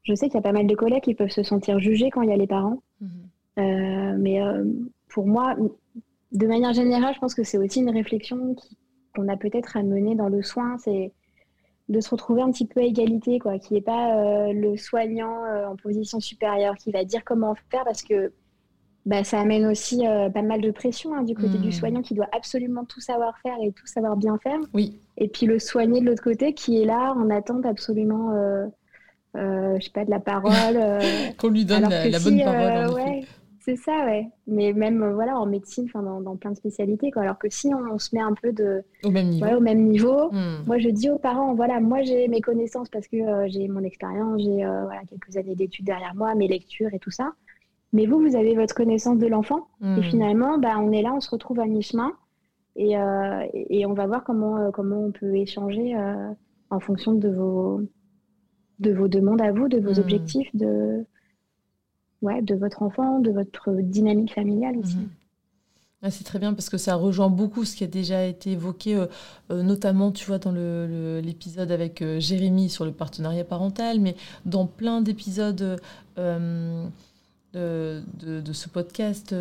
[0.03, 2.21] je sais qu'il y a pas mal de collègues qui peuvent se sentir jugés quand
[2.21, 2.81] il y a les parents.
[3.03, 4.17] Mm-hmm.
[4.17, 4.39] mais
[5.09, 5.57] pour moi,
[6.31, 8.77] de manière générale, je pense que c'est aussi une réflexion qui
[9.19, 11.11] qu'on a peut-être à mener dans le soin, c'est
[11.89, 15.43] de se retrouver un petit peu à égalité, quoi, qui n'est pas euh, le soignant
[15.45, 18.31] euh, en position supérieure qui va dire comment faire, parce que
[19.05, 21.71] bah, ça amène aussi euh, pas mal de pression hein, du côté du hmm.
[21.71, 24.59] soignant qui doit absolument tout savoir faire et tout savoir bien faire.
[24.73, 24.99] Oui.
[25.17, 28.33] Et puis le soigné de l'autre côté qui est là en attente absolument,
[29.33, 30.53] je sais pas, de la parole.
[31.37, 33.23] Qu'on lui donne la, bonne parole.
[33.69, 34.27] C'est ça, ouais.
[34.47, 37.11] Mais même euh, voilà, en médecine, dans, dans plein de spécialités.
[37.11, 37.21] Quoi.
[37.21, 40.31] Alors que si on, se met un peu de, au même niveau, au même niveau
[40.31, 40.63] hmm.
[40.65, 43.83] moi je dis aux parents, voilà, moi j'ai mes connaissances parce que euh, j'ai mon
[43.83, 47.33] expérience, j'ai euh, voilà, quelques années d'études derrière moi, mes lectures et tout ça.
[47.93, 49.67] Mais vous, vous avez votre connaissance de l'enfant.
[49.83, 50.03] Et hmm.
[50.03, 52.13] finalement, bah, on est là, on se retrouve à mi-chemin.
[52.75, 55.97] Et, et, on va voir comment, comment on peut échanger
[56.69, 57.81] en fonction de vos,
[58.79, 60.03] de vos demandes à vous, de vos hmm.
[60.03, 61.03] objectifs, de,
[62.21, 64.97] ouais, de votre enfant, de votre dynamique familiale aussi.
[64.97, 65.09] Mhm.
[66.01, 68.95] Ah, c'est très bien parce que ça rejoint beaucoup ce qui a déjà été évoqué,
[68.95, 69.07] euh,
[69.51, 74.65] euh, notamment, tu vois, dans l'épisode avec euh, Jérémy sur le partenariat parental, mais dans
[74.65, 75.81] plein d'épisodes
[76.15, 76.89] de,
[77.53, 79.35] ce podcast,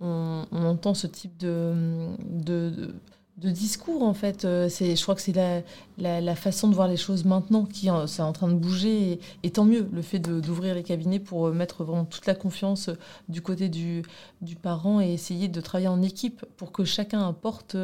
[0.00, 2.92] on, entend ce type de
[3.36, 4.44] discours en fait.
[4.44, 7.88] Euh, c'est, je crois que c'est la, la, façon de voir les choses maintenant qui
[8.06, 11.52] c'est en train de bouger et, tant mieux le fait d'ouvrir les cabinets pour euh,
[11.52, 12.94] mettre vraiment toute la confiance euh,
[13.28, 14.02] du côté du,
[14.40, 17.76] du parent et essayer de travailler en équipe pour que chacun apporte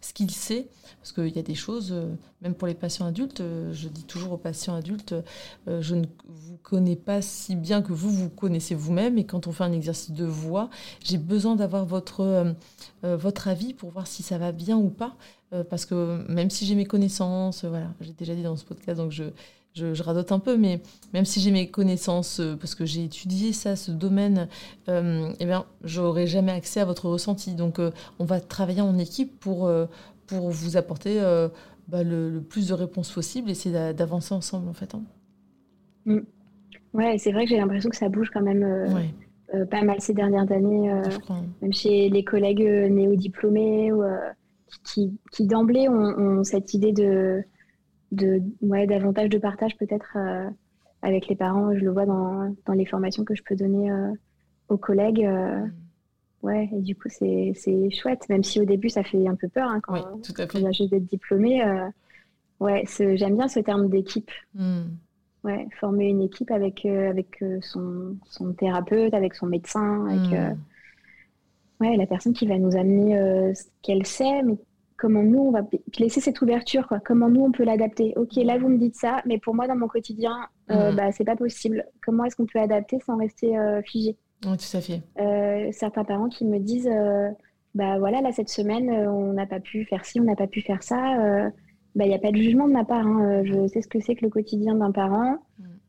[0.00, 0.68] ce qu'il sait.
[1.00, 4.04] Parce qu'il y a des choses, euh, même pour les patients adultes, euh, je dis
[4.04, 5.14] toujours aux patients adultes,
[5.68, 9.16] euh, je ne vous connais pas si bien que vous vous connaissez vous-même.
[9.18, 10.70] Et quand on fait un exercice de voix,
[11.04, 12.54] j'ai besoin d'avoir votre,
[13.02, 15.16] votre avis pour voir si ça va bien ou pas.
[15.70, 19.12] parce que même si j'ai mes connaissances, voilà, j'ai déjà dit dans ce podcast, donc
[19.12, 19.24] je,
[19.94, 20.80] je, radote un peu, mais
[21.14, 24.48] même si j'ai mes connaissances, parce que j'ai étudié ça, ce domaine,
[24.88, 27.54] eh bien, j'aurai jamais accès à votre ressenti.
[27.54, 27.80] Donc,
[28.18, 29.70] on va travailler en équipe pour,
[30.28, 31.48] pour vous apporter euh,
[31.88, 34.94] bah, le, plus de réponses possible et c'est d'avancer ensemble en fait.
[34.94, 35.02] Hein.
[36.04, 36.20] Mm.
[36.94, 38.86] Ouais, c'est vrai que j'ai l'impression que ça bouge quand même euh,
[39.54, 40.90] euh, pas mal ces dernières années,
[41.60, 44.02] même chez les collègues néo-diplômés ou,
[44.84, 47.42] qui, qui d'emblée ont, cette idée de,
[48.12, 50.16] de ouais, davantage de partage peut-être
[51.02, 51.74] avec les parents.
[51.74, 53.90] Je le vois dans, dans, les formations que je peux donner
[54.68, 55.26] aux collègues.
[55.26, 55.70] Mm.
[56.42, 57.52] Ouais, et du coup, c'est
[57.90, 60.46] chouette, même si au début, ça fait un peu peur hein, quand, oui, tout à
[60.46, 60.62] fait.
[60.62, 61.64] on a juste d'être diplômé.
[61.64, 61.88] Euh,
[62.60, 64.30] ouais, j'aime bien ce terme d'équipe.
[64.54, 64.84] Hmm.
[65.44, 70.30] Ouais, former une équipe avec, euh, avec euh, son, son, thérapeute, avec son médecin, avec
[70.30, 70.56] hmm.
[71.80, 74.58] ouais, la personne qui va nous amener ce qu'elle sait, mais
[74.98, 75.62] comment nous, on va
[75.98, 77.00] laisser cette ouverture, quoi.
[77.00, 78.12] comment nous, on peut l'adapter.
[78.16, 80.36] Ok, là, vous me dites ça, mais pour moi, dans mon quotidien,
[80.68, 80.94] hmm.
[80.94, 81.86] bah, c'est pas possible.
[82.04, 83.56] Comment est-ce qu'on peut adapter sans rester
[83.86, 84.16] figé?
[84.46, 85.02] Oui, tout à fait.
[85.18, 87.28] Euh, certains parents qui me disent euh,
[87.74, 90.46] bah voilà, là, cette semaine, euh, on n'a pas pu faire ci, on n'a pas
[90.46, 91.50] pu faire ça.
[91.94, 93.06] Bah, il n'y a pas de jugement de ma part.
[93.06, 93.42] Hein.
[93.44, 95.38] Je sais ce que c'est que le quotidien d'un parent.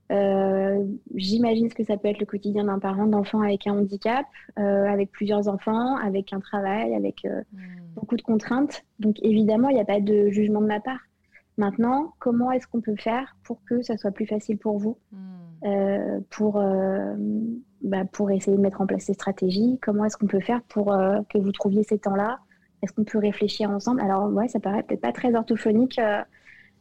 [0.09, 0.97] Mm.
[1.15, 5.11] J'imagine ce que ça peut être le quotidien d'un parent d'enfant avec un handicap, avec
[5.11, 7.59] plusieurs enfants, avec un travail, avec mm.
[7.95, 8.83] beaucoup de contraintes.
[8.99, 10.99] Donc évidemment, il n'y a pas de jugement de ma part.
[11.57, 16.21] Maintenant, comment est-ce qu'on peut faire pour que ça soit plus facile pour vous, mm.
[16.29, 16.59] pour
[17.81, 19.79] bah, pour essayer de mettre en place ces stratégies?
[19.81, 22.39] Comment est-ce qu'on peut faire pour euh, que vous trouviez ces temps-là?
[22.81, 24.01] Est-ce qu'on peut réfléchir ensemble?
[24.01, 26.21] Alors, ouais, ça paraît peut-être pas très orthophonique euh,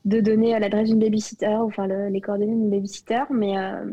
[0.08, 3.84] de donner l'adresse d'une babysitter, ou enfin les coordonnées d'une babysitter, mais, euh,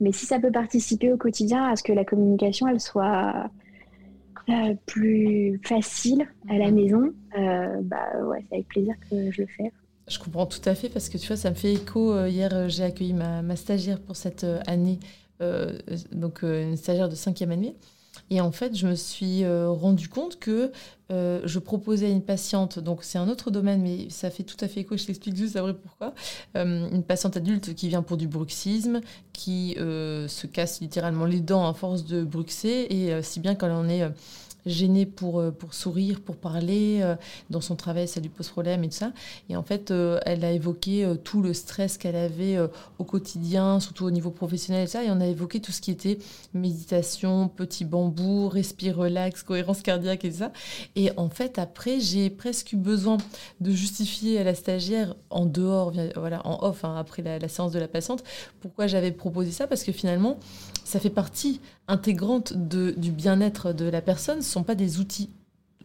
[0.00, 3.50] mais si ça peut participer au quotidien à ce que la communication, elle soit
[4.84, 6.74] plus facile à la mhm.
[6.74, 7.12] maison,
[7.82, 9.72] bah ouais, c'est avec plaisir que je le fais.
[10.06, 12.26] Je comprends tout à fait parce que tu vois, ça me fait écho.
[12.26, 14.98] Hier, j'ai accueilli ma, ma, stagiaire pour cette année
[15.40, 15.78] euh,
[16.12, 17.74] donc euh, une stagiaire de cinquième année.
[18.30, 20.70] Et en fait, je me suis euh, rendu compte que
[21.10, 24.66] je proposais à une patiente, donc c'est un autre domaine, mais ça fait tout à
[24.66, 26.12] fait écho, je t'explique juste après pourquoi,
[26.56, 29.00] une patiente adulte qui vient pour du bruxisme,
[29.32, 33.88] qui se casse littéralement les dents à force de bruxer, et si bien qu'elle en
[33.88, 34.02] est
[34.66, 37.00] gênée pour, euh, pour sourire, pour parler.
[37.02, 37.16] Euh,
[37.50, 39.12] dans son travail, ça lui pose problème et tout ça.
[39.48, 42.58] Et en fait, euh, elle a évoqué tout le stress qu'elle avait
[42.98, 45.04] au quotidien, surtout au niveau professionnel et ça.
[45.04, 46.18] Et on a évoqué tout ce qui était
[46.52, 50.52] méditation, petit bambou, respire relax, cohérence cardiaque et ça.
[50.96, 53.18] Et en fait, après, j'ai presque eu besoin
[53.60, 57.72] de justifier à la stagiaire en dehors, voilà, en off, hein, après la, la séance
[57.72, 58.24] de la patiente,
[58.60, 59.66] pourquoi j'avais proposé ça.
[59.66, 60.38] Parce que finalement,
[60.84, 64.38] ça fait partie intégrante de, du bien-être de la personne.
[64.38, 65.30] Ne sont pas des outils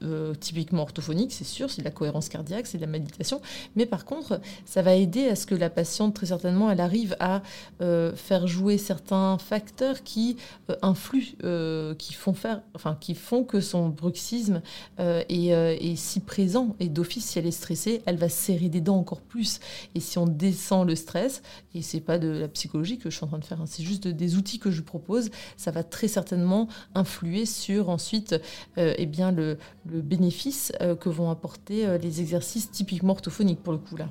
[0.02, 3.42] euh, typiquement orthophonique, c'est sûr, c'est de la cohérence cardiaque, c'est de la méditation.
[3.76, 7.18] Mais par contre, ça va aider à ce que la patiente, très certainement, elle arrive
[7.20, 7.42] à
[7.82, 10.38] euh, faire jouer certains facteurs qui
[10.70, 14.62] euh, influent, qui font faire, enfin, qui font que son bruxisme
[14.98, 16.76] est, si présent.
[16.80, 19.60] Et d'office, si elle est stressée, elle va serrer des dents encore plus.
[19.96, 21.42] Et si on descend le stress,
[21.76, 23.84] et c'est pas de la psychologie que je suis en train de faire, hein, c'est
[23.84, 28.36] juste des outils que je propose, ça va très certainement influer sur ensuite,
[28.78, 29.58] eh bien le
[29.92, 34.10] le bénéfice euh, que vont apporter euh, les exercices typiquement orthophoniques pour le coup là.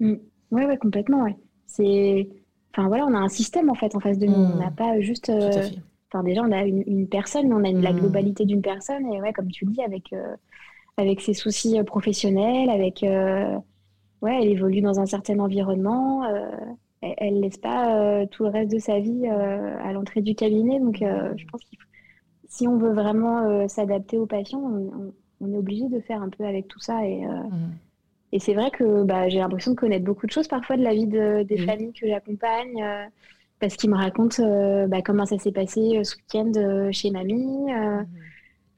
[0.00, 0.18] Oui,
[0.50, 0.56] mm.
[0.56, 1.24] ouais, complètement.
[1.24, 1.36] Ouais.
[1.66, 2.28] C'est,
[2.72, 4.34] enfin voilà, on a un système en fait en face de nous.
[4.34, 4.74] On n'a mm.
[4.74, 5.28] pas juste.
[5.28, 5.50] Euh,
[6.12, 8.00] enfin déjà, on a une, personne, mais on a la mm.
[8.00, 10.14] globalité d'une personne et ouais, comme tu le dis, avec
[10.96, 16.24] avec ses soucis professionnels, avec ouais, elle évolue dans un certain environnement.
[17.00, 20.98] elle, ne laisse pas tout le reste de sa vie à l'entrée du cabinet, donc
[21.00, 21.89] je pense qu'il faut
[22.50, 24.60] si on veut vraiment euh, s'adapter aux patients,
[25.40, 27.06] on, est obligé de faire un peu avec tout ça.
[27.06, 27.72] Et, euh, mm.
[28.32, 30.92] et c'est vrai que bah, j'ai l'impression de connaître beaucoup de choses parfois de la
[30.92, 31.64] vie des mm.
[31.64, 33.04] familles que j'accompagne, euh,
[33.60, 34.42] parce qu'ils me racontent
[34.88, 37.72] bah, comment ça s'est passé ce week-end chez mamie.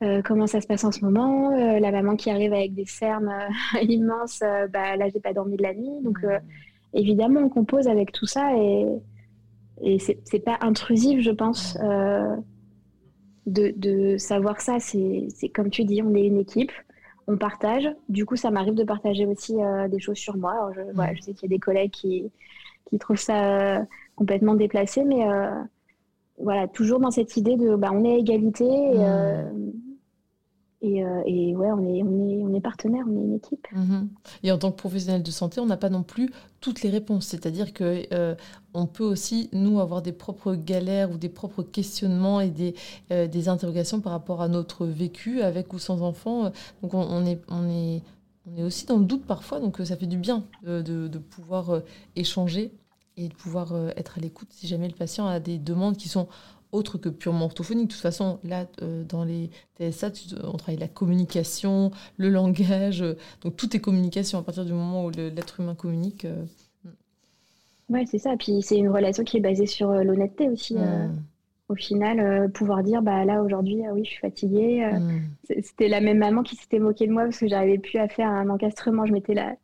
[0.03, 0.23] Mm.
[0.23, 3.33] comment ça se passe en ce moment, la maman qui arrive avec des cernes
[3.83, 6.03] immenses, bah, là j'ai pas dormi de la nuit.
[6.03, 6.19] Donc
[6.93, 8.87] évidemment on compose avec tout ça et,
[9.83, 11.79] et c'est pas intrusif je pense
[13.47, 14.79] de, savoir ça.
[14.81, 16.73] C'est comme tu dis, on est une équipe,
[17.27, 17.89] on partage.
[18.09, 20.71] Du coup, ça m'arrive de partager aussi euh, des choses sur moi.
[20.75, 21.17] je, mm.
[21.17, 22.31] je, sais qu'il y a des collègues qui,
[22.87, 23.81] qui trouvent ça euh,
[24.17, 25.51] complètement déplacé, mais euh,
[26.39, 28.65] voilà, toujours dans cette idée de bah, on est à égalité.
[28.65, 29.73] Mm.
[30.83, 33.67] Et, et, ouais, on est, on, est, on est partenaire, on est une équipe.
[33.73, 34.09] Mhm.
[34.43, 37.27] Et en tant que professionnel de santé, on n'a pas non plus toutes les réponses.
[37.27, 38.07] C'est-à-dire que
[38.75, 42.75] on peut aussi, nous, avoir des propres galères ou des propres questionnements et des,
[43.11, 46.51] des interrogations par rapport à notre vécu avec ou sans enfant.
[46.83, 48.03] Donc on, est, on, est,
[48.51, 51.83] on est aussi dans le doute parfois, donc ça fait du bien de, pouvoir
[52.17, 52.73] échanger
[53.17, 56.09] et de pouvoir euh, être à l'écoute si jamais le patient a des demandes qui
[56.09, 56.29] sont
[56.73, 57.89] autres que purement orthophoniques.
[57.89, 60.11] De toute façon, là, euh, dans les TSA,
[60.43, 65.05] on travaille la communication, le langage, euh, donc tout est communication à partir du moment
[65.05, 66.25] où l'être humain communique.
[66.25, 66.89] Mm.
[67.91, 68.37] Oui, c'est ça.
[68.39, 70.75] Puis c'est une relation qui est basée sur l'honnêteté aussi.
[70.75, 71.23] Mm.
[71.69, 74.85] au final, pouvoir dire bah là aujourd'hui, oui, je suis fatiguée.
[74.93, 75.63] Mm.
[75.63, 78.29] C'était la même maman qui s'était moquée de moi parce que j'arrivais plus à faire
[78.29, 79.05] un encastrement.
[79.07, 79.57] Je mettais la,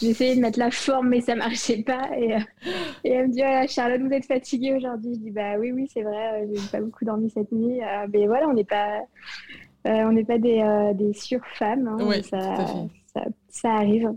[0.00, 2.10] j'ai essayé de mettre la forme, mais ça marchait pas.
[2.16, 2.40] Et, euh,
[3.04, 5.88] et elle me dit oh Charlotte, vous êtes fatiguée aujourd'hui Je dis Bah oui, oui,
[5.92, 7.82] c'est vrai, euh, j'ai pas beaucoup dormi cette nuit.
[7.82, 9.00] Euh, mais voilà, on n'est pas,
[9.84, 11.88] on n'est pas des, des surfemmes.
[11.88, 12.66] Hein, ça,
[13.14, 14.12] ça, ça, arrive.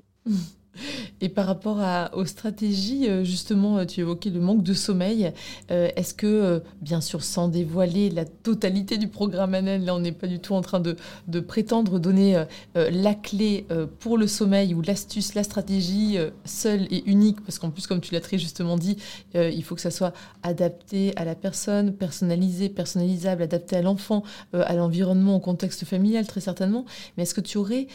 [1.22, 1.80] Et par rapport
[2.14, 5.32] aux stratégies, euh, justement, euh, tu évoquais le manque de sommeil.
[5.72, 10.12] Euh, est-ce que, bien sûr, sans dévoiler la totalité du programme ANEL, là on n'est
[10.12, 10.96] pas du tout en train de,
[11.40, 12.44] prétendre donner
[12.76, 13.66] la clé
[14.00, 18.14] pour le sommeil ou l'astuce, la stratégie seule et unique, parce qu'en plus, comme tu
[18.14, 18.98] l'as très justement dit,
[19.34, 24.74] il faut que ça soit adapté à la personne, personnalisé, personnalisable, adapté à l'enfant, à
[24.76, 26.86] l'environnement, au contexte familial très certainement.
[27.18, 27.88] Mais est-ce que tu aurais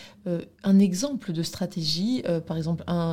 [0.62, 2.69] un exemple de stratégie, par exemple,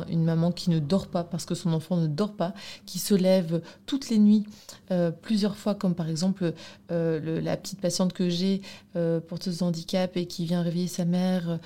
[0.08, 2.54] une maman qui ne dort pas parce que son enfant ne dort pas,
[2.86, 4.44] qui se lève toutes les nuits,
[4.90, 6.52] euh, plusieurs fois, comme par exemple
[6.90, 8.62] euh, la petite patiente que j'ai,
[8.96, 11.58] euh, porteuse de handicap, et qui vient réveiller sa mère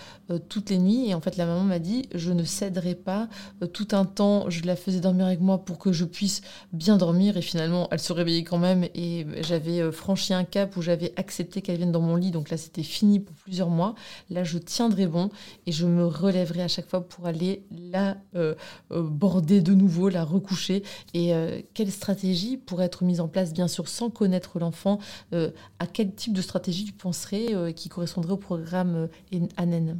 [0.48, 1.08] toutes les nuits.
[1.08, 3.28] Et en fait, la maman m'a dit, je ne céderai pas.
[3.72, 7.36] tout un temps, je la faisais dormir avec moi pour que je puisse bien dormir.
[7.36, 8.84] Et finalement, elle se réveillait quand même.
[8.94, 12.30] Et j'avais franchi un cap où j'avais accepté qu'elle vienne dans mon lit.
[12.30, 13.94] Donc là, c'était fini pour plusieurs mois.
[14.30, 15.30] Là, je tiendrai bon
[15.66, 18.54] et je me relèverai à chaque fois pour aller la euh,
[18.90, 20.82] euh, border de nouveau, la recoucher
[21.14, 24.98] Et euh, quelle stratégie pourrait être mise en place, bien sûr, sans connaître l'enfant
[25.32, 29.08] À quel type de stratégie tu penserais qui correspondrait au programme
[29.56, 29.98] ANEN?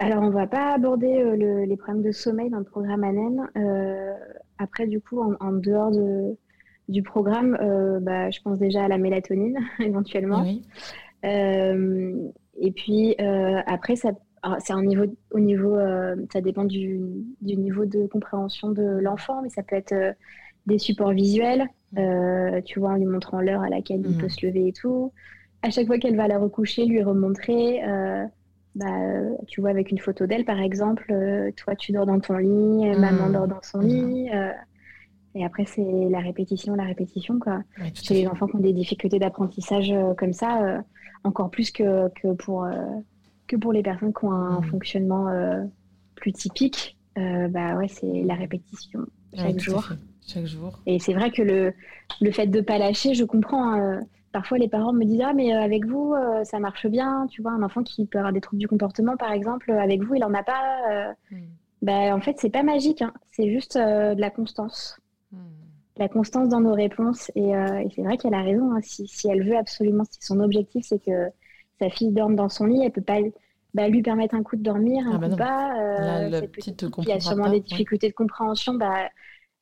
[0.00, 3.48] Alors, on ne va pas aborder les problèmes de sommeil dans le programme ANEN.
[4.58, 6.36] après, du coup, en, dehors de,
[6.88, 7.56] du programme,
[8.02, 10.44] bah, je pense déjà à la mélatonine, éventuellement.
[11.22, 14.12] et puis, après, ça
[14.60, 17.00] c'est un niveau, au niveau, euh, ça dépend du,
[17.42, 20.12] niveau de compréhension de l'enfant, mais ça peut être euh,
[20.66, 24.30] des supports visuels, euh, tu vois, en lui montrant l'heure à laquelle il peut mm.
[24.30, 25.12] se lever et tout.
[25.62, 27.80] À chaque fois qu'elle va la recoucher, lui remontrer,
[28.74, 28.86] bah,
[29.48, 31.12] tu vois, avec une photo d'elle, par exemple,
[31.56, 33.32] toi, tu dors dans ton lit, maman mm.
[33.32, 34.28] dort dans son lit.
[35.34, 37.62] et après, c'est la répétition, la répétition, quoi.
[37.94, 40.84] Chez les enfants qui ont des difficultés d'apprentissage comme ça,
[41.24, 42.68] encore plus que, que pour
[43.48, 44.64] que pour les personnes qui ont un mmh.
[44.64, 45.64] fonctionnement euh,
[46.14, 49.00] plus typique, euh, bah ouais, c'est la répétition
[49.34, 49.88] chaque jour.
[50.26, 50.78] Chaque jour.
[50.86, 51.72] Et c'est vrai que le,
[52.20, 53.72] le fait de ne pas lâcher, je comprends.
[53.72, 54.00] Hein,
[54.32, 57.26] parfois, les parents me disent Ah, mais euh, avec vous, ça marche bien.
[57.30, 60.14] Tu vois, un enfant qui peut avoir des troubles du comportement, par exemple, avec vous,
[60.14, 61.14] il n'en a pas.
[61.30, 61.36] Mmh.
[61.82, 63.02] Bah, en fait, c'est pas magique.
[63.02, 63.12] Hein.
[63.32, 64.98] C'est juste de la constance.
[65.32, 65.38] Mmh.
[65.96, 67.30] La constance dans nos réponses.
[67.34, 67.52] Et,
[67.94, 68.72] c'est vrai qu'elle a raison.
[68.72, 68.80] Hein.
[68.82, 71.30] Si, si, elle veut absolument, si son objectif, c'est que
[71.78, 73.20] sa fille dorme dans son lit, elle peut pas
[73.74, 75.78] bah, lui permettre un coup de dormir, un ah bah coup pas.
[75.78, 78.74] Euh, la, petite il y a sûrement des difficultés de compréhension.
[78.74, 79.08] Bah,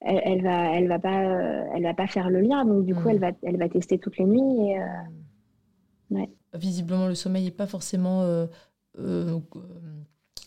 [0.00, 2.64] elle, elle, va, elle va pas, euh, elle va pas faire le lien.
[2.64, 3.20] Donc du coup, elle mm.
[3.20, 4.70] va, elle va tester toutes les nuits.
[4.70, 6.30] Et, euh, ouais.
[6.54, 8.24] Visiblement, le sommeil n'est pas forcément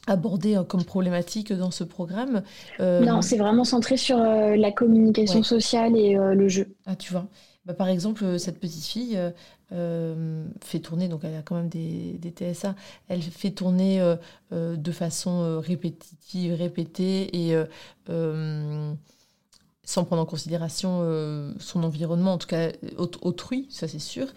[0.08, 2.42] abordé comme problématique dans ce programme.
[2.80, 6.76] Non, c'est vraiment centré sur la communication sociale et le jeu.
[6.86, 7.28] Ah, tu vois.
[7.66, 9.20] Bah, par exemple, cette petite fille,
[9.72, 12.76] euh, fait tourner, donc elle a quand même des, des TSA,
[13.08, 14.16] elle fait tourner euh,
[14.52, 17.56] euh, de façon répétitive, répétée et
[19.84, 24.28] sans prendre en considération son environnement, en tout cas autrui, ça c'est sûr.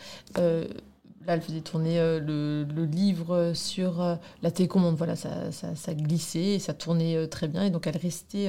[1.27, 4.97] Là, elle faisait tourner euh, le, livre sur euh, la télécommande.
[4.97, 7.63] Voilà, ça, ça, glissait et ça tournait euh, très bien.
[7.63, 8.49] Et donc, elle restait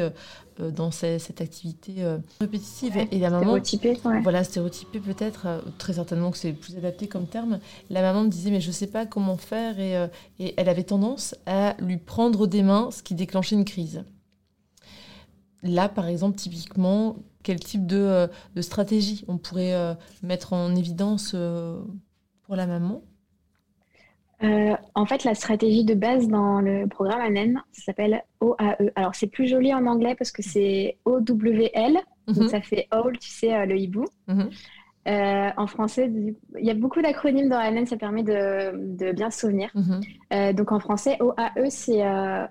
[0.60, 2.04] dans cette, activité
[2.40, 2.98] répétitive.
[3.12, 3.64] et la maman.
[3.64, 5.64] Stéréotypée, Voilà, stéréotypée peut-être.
[5.78, 7.60] très certainement que c'est plus adapté comme terme.
[7.90, 9.80] La maman me disait, mais je ne sais pas comment faire.
[9.80, 9.94] Et,
[10.40, 14.04] et elle avait tendance à lui prendre des mains, ce qui déclenchait une crise.
[15.64, 21.36] Là, par exemple, typiquement, quel type de, de stratégie on pourrait mettre en évidence
[22.44, 23.02] pour la maman
[24.44, 28.92] euh, en fait, la stratégie de base dans le programme ANEN, ça s'appelle OAE.
[28.96, 32.48] Alors, c'est plus joli en anglais parce que c'est OWL, donc mhm.
[32.50, 34.06] ça fait all, tu sais, euh, le hibou.
[34.28, 34.50] Mhm.
[35.08, 36.12] Euh, en français,
[36.60, 39.70] il y a beaucoup d'acronymes dans NN, ça permet de, bien se souvenir.
[39.76, 40.54] Mhm.
[40.54, 42.04] Donc en français, OAE, c'est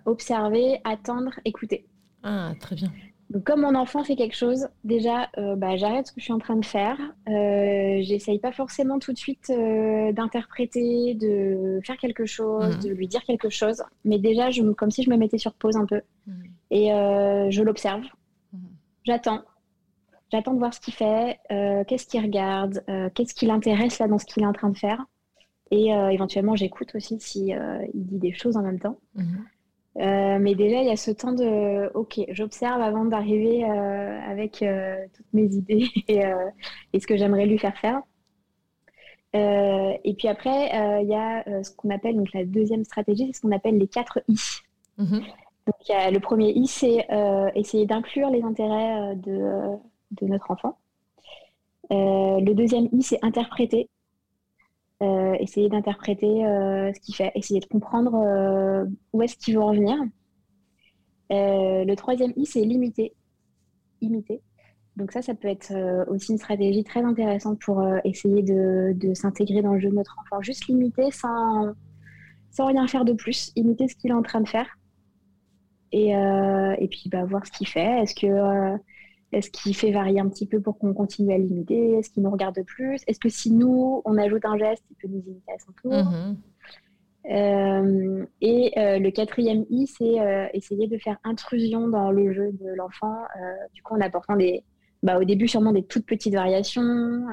[0.07, 1.87] observer, attendre, écouter.
[2.23, 2.91] Ah, très bien.
[3.33, 6.39] Donc comme mon enfant fait quelque chose, déjà, bah, j'arrête ce que je suis en
[6.39, 6.99] train de faire.
[7.27, 12.83] J'essaye pas forcément tout de suite d'interpréter, de faire quelque chose, mhm.
[12.83, 13.83] de lui dire quelque chose.
[14.05, 16.03] Mais déjà, je, comme si je me mettais sur pause un peu.
[16.27, 16.45] Mhm.
[16.71, 16.89] Et
[17.51, 18.05] je l'observe.
[19.05, 19.43] J'attends
[20.33, 24.09] J'attends de voir ce qu'il fait, euh, qu'est-ce qu'il regarde, euh, qu'est-ce qui l'intéresse là
[24.09, 25.05] dans ce qu'il est en train de faire.
[25.71, 27.53] Et euh, éventuellement, j'écoute aussi si
[27.95, 28.99] il dit des choses en même temps.
[29.97, 30.39] Mhm.
[30.43, 34.65] mais déjà, il y a ce temps de OK, j'observe avant d'arriver avec
[35.15, 38.01] toutes mes idées et, ce que j'aimerais lui faire faire.
[39.35, 43.41] et puis après, il y a ce qu'on appelle donc la deuxième stratégie, c'est ce
[43.43, 44.37] qu'on appelle les quatre I.
[44.99, 45.21] Mhm.
[45.67, 47.07] Donc, le premier I, c'est
[47.55, 49.77] essayer d'inclure les intérêts de
[50.13, 50.79] de notre enfant.
[51.91, 53.89] Euh, le deuxième I, c'est interpréter.
[55.03, 59.73] Euh, essayer d'interpréter euh, ce qu'il fait, essayer de comprendre où est-ce qu'il veut en
[59.73, 59.99] venir.
[61.31, 63.15] le troisième I, c'est limiter.
[64.01, 64.43] Imiter.
[64.97, 65.73] Donc ça, ça peut être
[66.09, 70.41] aussi une stratégie très intéressante pour essayer de, s'intégrer dans le jeu de notre enfant.
[70.43, 71.73] Juste limiter sans,
[72.51, 73.53] sans rien faire de plus.
[73.57, 74.79] Imiter ce qu'il est en train de faire.
[75.91, 78.03] Et, et puis bah, voir ce qu'il fait.
[78.03, 78.79] Est-ce que
[79.33, 81.95] est-ce qu'il fait varier un petit peu pour qu'on continue à limiter?
[81.95, 83.01] Est-ce qu'il nous regarde plus?
[83.07, 85.93] Est-ce que si nous, on ajoute un geste, il peut nous imiter à son tour?
[85.93, 86.37] Mhm.
[87.31, 92.53] euh, Et euh, le quatrième I, c'est euh, essayer de faire intrusion dans le jeu
[92.53, 93.17] de l'enfant,
[93.73, 94.65] du coup en apportant des,
[95.03, 97.27] bah, au début sûrement des toutes petites variations,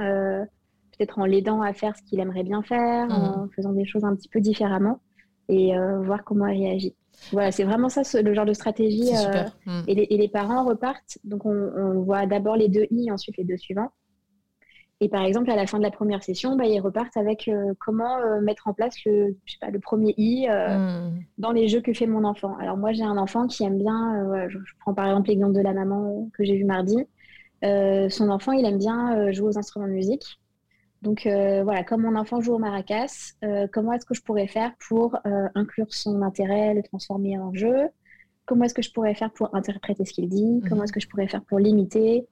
[0.97, 3.43] peut-être en l'aidant à faire ce qu'il aimerait bien faire, mhm.
[3.43, 5.02] en faisant des choses un petit peu différemment,
[5.50, 5.74] et
[6.04, 6.95] voir comment il réagit.
[7.32, 9.11] Voilà, c'est vraiment ça le genre de stratégie.
[9.15, 9.84] Euh, mm.
[9.88, 11.17] et, les, parents repartent.
[11.24, 13.91] Donc, on, voit d'abord les deux I, ensuite les deux suivants.
[15.01, 17.74] Et par exemple, à la fin de la première session, bah, ils repartent avec euh,
[17.80, 21.24] comment euh, mettre en place le, pas, le premier I mm.
[21.38, 22.57] dans les jeux que fait mon enfant.
[22.59, 25.61] Alors, moi, j'ai un enfant qui aime bien, je, je, prends par exemple l'exemple de
[25.61, 26.97] la maman que j'ai vu mardi.
[27.63, 30.39] son enfant, il aime bien jouer aux instruments de musique.
[31.02, 34.47] Donc euh, voilà, comme mon enfant joue au maracas, euh, comment est-ce que je pourrais
[34.47, 37.88] faire pour euh, inclure son intérêt, le transformer en jeu?
[38.45, 40.45] Comment est-ce que je pourrais faire pour interpréter ce qu'il dit?
[40.45, 40.70] Mhm.
[40.70, 42.28] Comment est-ce que je pourrais faire pour l'imiter?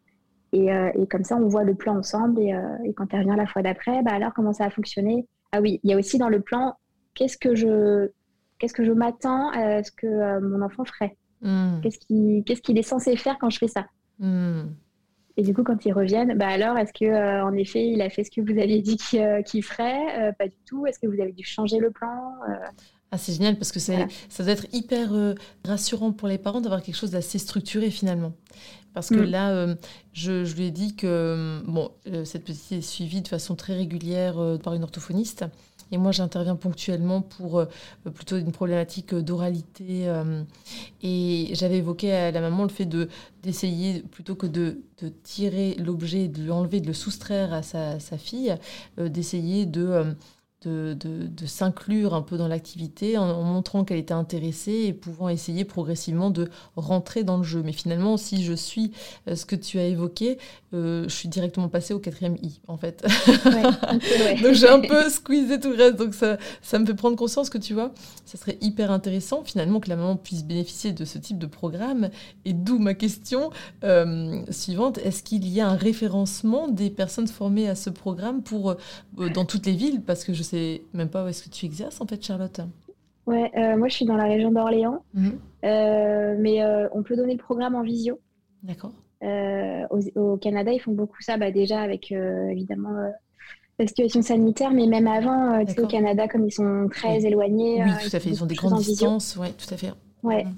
[0.53, 0.70] Et,
[1.11, 2.39] comme ça, on voit le plan ensemble.
[2.41, 5.28] Et, quand elle revient la fois d'après, bah alors comment ça a fonctionné?
[5.51, 6.74] Ah oui, il y a aussi dans le plan,
[7.13, 8.09] qu'est-ce que je,
[8.57, 11.15] qu'est-ce que je m'attends à ce que mon enfant ferait?
[11.41, 11.82] Mhm.
[11.84, 13.86] Qu'est-ce qu'il qu'est-ce qu'il est censé faire quand je fais ça?
[14.20, 14.74] Mhm.
[15.39, 18.09] Et du coup, quand ils reviennent, bah alors, est-ce que euh, en effet, il a
[18.09, 20.88] fait ce que vous aviez dit qu'il euh, ferait euh, Pas du tout?
[20.88, 22.33] Est-ce que vous avez dû changer le plan
[23.09, 25.11] ah, c'est génial parce que ça doit être hyper
[25.63, 28.33] rassurant pour les parents d'avoir quelque chose d'assez structuré finalement.
[28.93, 29.29] Parce que mm.
[29.29, 29.75] là,
[30.11, 31.89] je, je, lui ai dit que bon,
[32.25, 35.45] cette petite est suivie de façon très régulière par une orthophoniste.
[35.91, 37.65] Et moi, j'interviens ponctuellement pour euh,
[38.13, 40.07] plutôt une problématique d'oralité.
[40.07, 40.43] Euh,
[41.01, 43.09] et j'avais évoqué à la maman le fait de
[43.43, 47.99] d'essayer, plutôt que de, de tirer l'objet, de lui enlever, de le soustraire à sa,
[47.99, 48.55] sa fille,
[48.99, 50.15] euh, d'essayer de
[50.66, 56.32] de, s'inclure un peu dans l'activité en, montrant qu'elle était intéressée et pouvant essayer progressivement
[56.32, 57.62] de rentrer dans le jeu.
[57.64, 58.91] Mais finalement, si je suis
[59.28, 60.39] euh, ce que tu as évoqué,
[60.74, 63.05] euh, je suis directement passée au quatrième I, en fait.
[64.43, 65.95] donc j'ai un peu squeezé tout le reste.
[65.97, 67.93] Donc ça, ça me fait prendre conscience que tu vois,
[68.26, 72.10] ça serait hyper intéressant finalement que la maman puisse bénéficier de ce type de programme.
[72.45, 73.51] Et d'où ma question
[73.84, 78.76] euh, suivante, est-ce qu'il y a un référencement des personnes formées à ce programme pour,
[79.34, 80.01] dans toutes les villes?
[80.01, 82.61] Parce que je sais même pas où est-ce que tu exerces en fait, Charlotte.
[83.25, 85.37] Ouais, euh, moi je suis dans la région d'Orléans, mhm.
[85.65, 88.19] euh, mais euh, on peut donner le programme en visio.
[88.63, 88.93] D'accord.
[89.21, 92.95] Au, Canada, ils font beaucoup ça, bah, déjà avec évidemment
[93.79, 97.83] la situation sanitaire, mais même avant, tu sais, au Canada, comme ils sont très éloignés.
[97.83, 99.91] Oui, tout à fait, ils ont des grandes distances, ouais, tout à fait.
[100.23, 100.45] Ouais.
[100.45, 100.53] Mhm.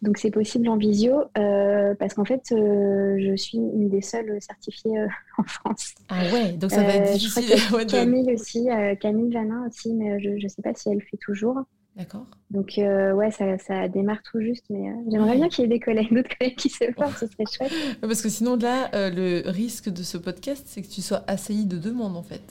[0.00, 4.38] Donc c'est possible en visio euh, parce qu'en fait euh, je suis une des seules
[4.40, 5.94] certifiées euh, en France.
[6.08, 7.86] Ah ouais, donc ça va être difficile.
[7.88, 8.68] Camille aussi,
[9.00, 11.62] Camille Vanin aussi, mais je ne sais pas si elle fait toujours.
[11.96, 12.26] D'accord.
[12.52, 16.14] Donc ouais, ça, ça, démarre tout juste, mais j'aimerais bien qu'il y ait des collègues,
[16.14, 17.72] d'autres collègues qui se forment, ce serait chouette.
[18.00, 21.76] Parce que sinon là, le risque de ce podcast, c'est que tu sois assailli de
[21.76, 22.42] demandes en fait.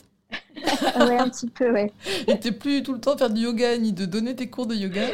[0.98, 1.90] ouais, un petit peu, ouais.
[2.26, 4.66] Et t'es plus tout le temps à faire du yoga ni de donner tes cours
[4.66, 5.06] de yoga.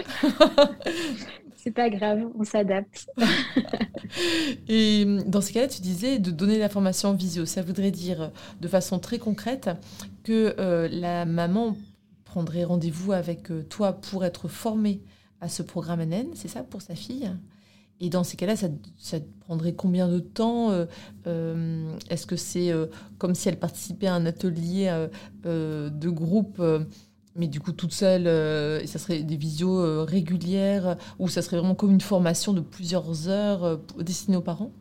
[1.65, 3.09] C'est pas grave, on s'adapte.
[4.69, 7.47] Et dans ce cas-là, tu disais de donner l'information en visio.
[7.47, 9.71] Ça voudrait dire de façon très concrète
[10.25, 11.75] que euh, la maman
[12.27, 15.01] prendrait rendez-vous avec euh, toi pour être formée
[15.41, 17.31] à ce programme NN, c'est ça pour sa fille?
[17.99, 18.69] Et dans ces cas-là, ça,
[19.41, 20.71] prendrait combien de temps
[21.25, 22.73] Est-ce que c'est
[23.17, 25.07] comme si elle participait à un atelier
[25.45, 26.61] de groupe
[27.37, 31.75] mais du coup toute seule, et ça serait des visios régulières, ou ça serait vraiment
[31.75, 34.73] comme une formation de plusieurs heures destinée aux parents?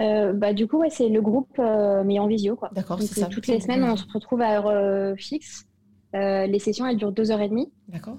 [0.00, 2.56] Euh, bah, du coup, ouais, c'est le groupe, euh, mais en visio.
[2.56, 2.70] Quoi.
[2.72, 3.26] D'accord, c'est ça.
[3.26, 5.66] Toutes les semaines, on se retrouve à heure euh, fixe.
[6.12, 7.72] les sessions, elles durent deux heures et demie.
[7.88, 8.18] D'accord.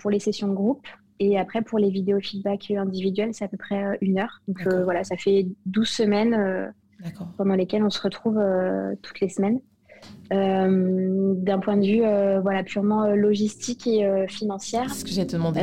[0.00, 0.86] pour les sessions de groupe.
[1.20, 4.40] Et après, pour les vidéos feedback individuels, c'est à peu près une heure.
[4.46, 6.72] Donc voilà, ça fait 12 semaines
[7.36, 8.40] pendant lesquelles on se retrouve
[9.02, 9.60] toutes les semaines.
[10.30, 14.90] D'un point de vue voilà, purement logistique et financière.
[14.90, 15.60] C'est ce que j'ai te demandé.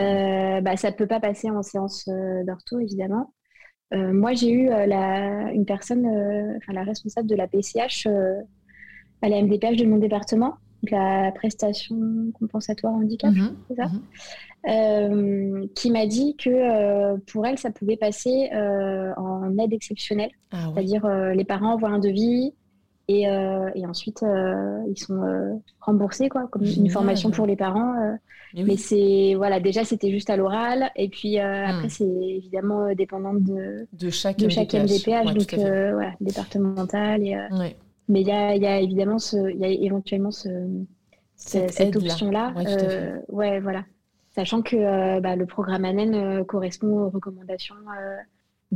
[0.63, 2.09] bah, ça ne peut pas passer en séance
[2.45, 3.31] d'ortho, évidemment.
[3.93, 8.07] Euh, moi, j'ai eu euh, la, une personne, euh, enfin, la responsable de la PCH
[9.21, 10.55] à la MDPH de mon département,
[10.89, 11.95] la prestation
[12.33, 13.89] compensatoire handicap, mhm, c'est ça
[14.67, 15.69] mhm.
[15.73, 20.29] qui m'a dit que pour elle, ça pouvait passer en aide exceptionnelle.
[20.51, 22.53] Ah C'est-à-dire, les parents envoient un devis,
[23.07, 27.55] et, euh, et ensuite, euh, ils sont euh, remboursés, quoi, comme une formation pour les
[27.55, 27.93] parents.
[28.55, 30.89] Mais, c'est, voilà, déjà, c'était juste à l'oral.
[30.95, 31.89] Et puis après, hmm.
[31.89, 37.21] c'est évidemment dépendant de, de chaque, de chaque MDPH, donc voilà, départemental.
[37.21, 37.35] Et,
[38.07, 40.49] Mais il y a, y a, évidemment ce, y a éventuellement ce,
[41.35, 42.53] cette, cette option-là.
[42.55, 43.83] Ouais, ouais, voilà.
[44.33, 47.75] Sachant que bah, le programme ANEN correspond aux recommandations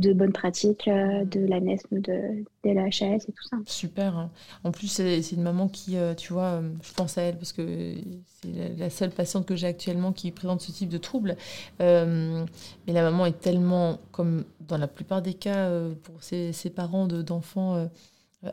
[0.00, 3.56] de bonnes pratiques euh, de la NESM, de, de et tout ça.
[3.66, 4.16] Super.
[4.16, 4.30] Hein.
[4.64, 7.52] En plus, c'est une maman qui, euh, tu vois, euh, je pense à elle parce
[7.52, 7.94] que
[8.42, 11.36] c'est la seule patiente que j'ai actuellement qui présente ce type de trouble.
[11.78, 12.46] mais
[12.86, 15.70] la maman est tellement, comme dans la plupart des cas,
[16.02, 17.88] pour ses, ses parents d'enfants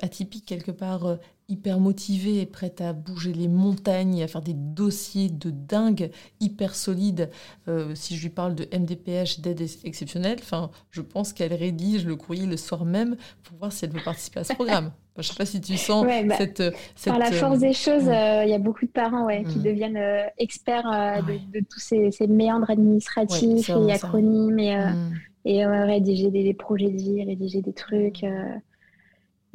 [0.02, 1.18] atypiques quelque part,
[1.50, 6.76] hyper motivée et prête à bouger les montagnes, à faire des dossiers de dingue, hyper
[6.76, 7.30] solides.
[7.68, 12.16] Euh, si je lui parle de MDPH, d'aide exceptionnelle, enfin, je pense qu'elle rédige le
[12.16, 14.92] courrier le soir même pour voir si elle veut participer à ce programme.
[15.16, 16.64] je ne sais pas si tu sens bah, cette,
[16.96, 19.60] cette, Par la force des choses, euh, il y a beaucoup de parents ouais, qui
[19.60, 19.64] mm.
[19.64, 25.14] deviennent euh, experts de, tous ces, méandres administratifs et acronymes et, mm.
[25.46, 28.24] et rédiger des, des, projets de vie, rédiger des trucs.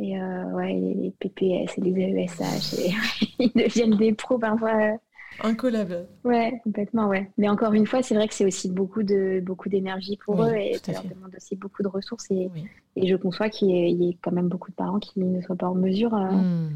[0.03, 2.93] Et euh, ouais, les, PPS et les ESH, et,
[3.39, 4.99] ils deviennent des pros parfois.
[5.41, 6.07] Incollables.
[6.25, 7.31] Ouais, complètement, ouais.
[7.39, 10.55] Mais encore une fois, c'est vrai que c'est aussi beaucoup de beaucoup d'énergie pour eux
[10.55, 12.31] et ça leur demande aussi beaucoup de ressources.
[12.31, 12.51] Et,
[12.97, 15.69] et je conçois qu'il y, ait quand même beaucoup de parents qui ne soient pas
[15.69, 16.71] en mesure euh, hmm.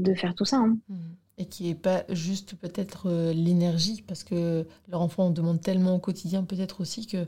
[0.00, 0.58] de faire tout ça.
[0.58, 0.76] Hein.
[0.88, 1.14] Hmm.
[1.38, 5.96] Et qui n'est pas juste peut-être euh, l'énergie, parce que leur enfant en demande tellement
[5.96, 7.26] au quotidien, peut-être aussi que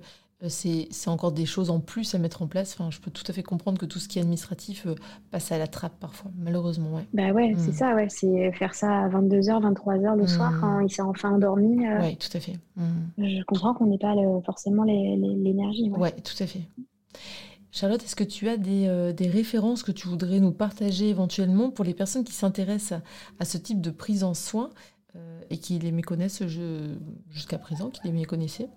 [0.49, 2.76] c'est encore des choses en plus à mettre en place.
[2.78, 4.95] Enfin, je peux tout à fait comprendre que tout ce qui est administratif euh,
[5.30, 6.95] passe à la trappe parfois, malheureusement.
[6.95, 7.07] Ouais.
[7.14, 7.74] Bah ouais, c'est mm.
[7.74, 8.09] ça, ouais.
[8.11, 10.61] C'est faire ça à 22h, 23h le soir mm.
[10.61, 11.87] quand il s'est enfin endormi.
[11.87, 12.59] Euh, oui, tout à fait.
[12.76, 12.82] Mm.
[13.18, 14.14] Je comprends qu'on n'ait pas
[14.45, 15.91] forcément l'énergie.
[15.91, 16.62] Oui, ouais, tout à fait.
[17.72, 21.84] Charlotte, est-ce que tu as des, des, références que tu voudrais nous partager éventuellement pour
[21.84, 23.01] les personnes qui s'intéressent
[23.39, 24.70] à, ce type de prise en soin
[25.51, 26.43] et qui les méconnaissent
[27.30, 28.68] jusqu'à présent, qui les méconnaissaient?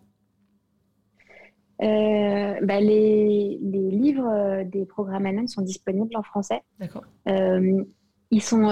[1.81, 6.61] Euh, bah, les, les, livres euh, des programmes ANAN sont disponibles en français.
[6.79, 7.03] D'accord.
[7.29, 7.83] Euh,
[8.31, 8.69] ils, sont,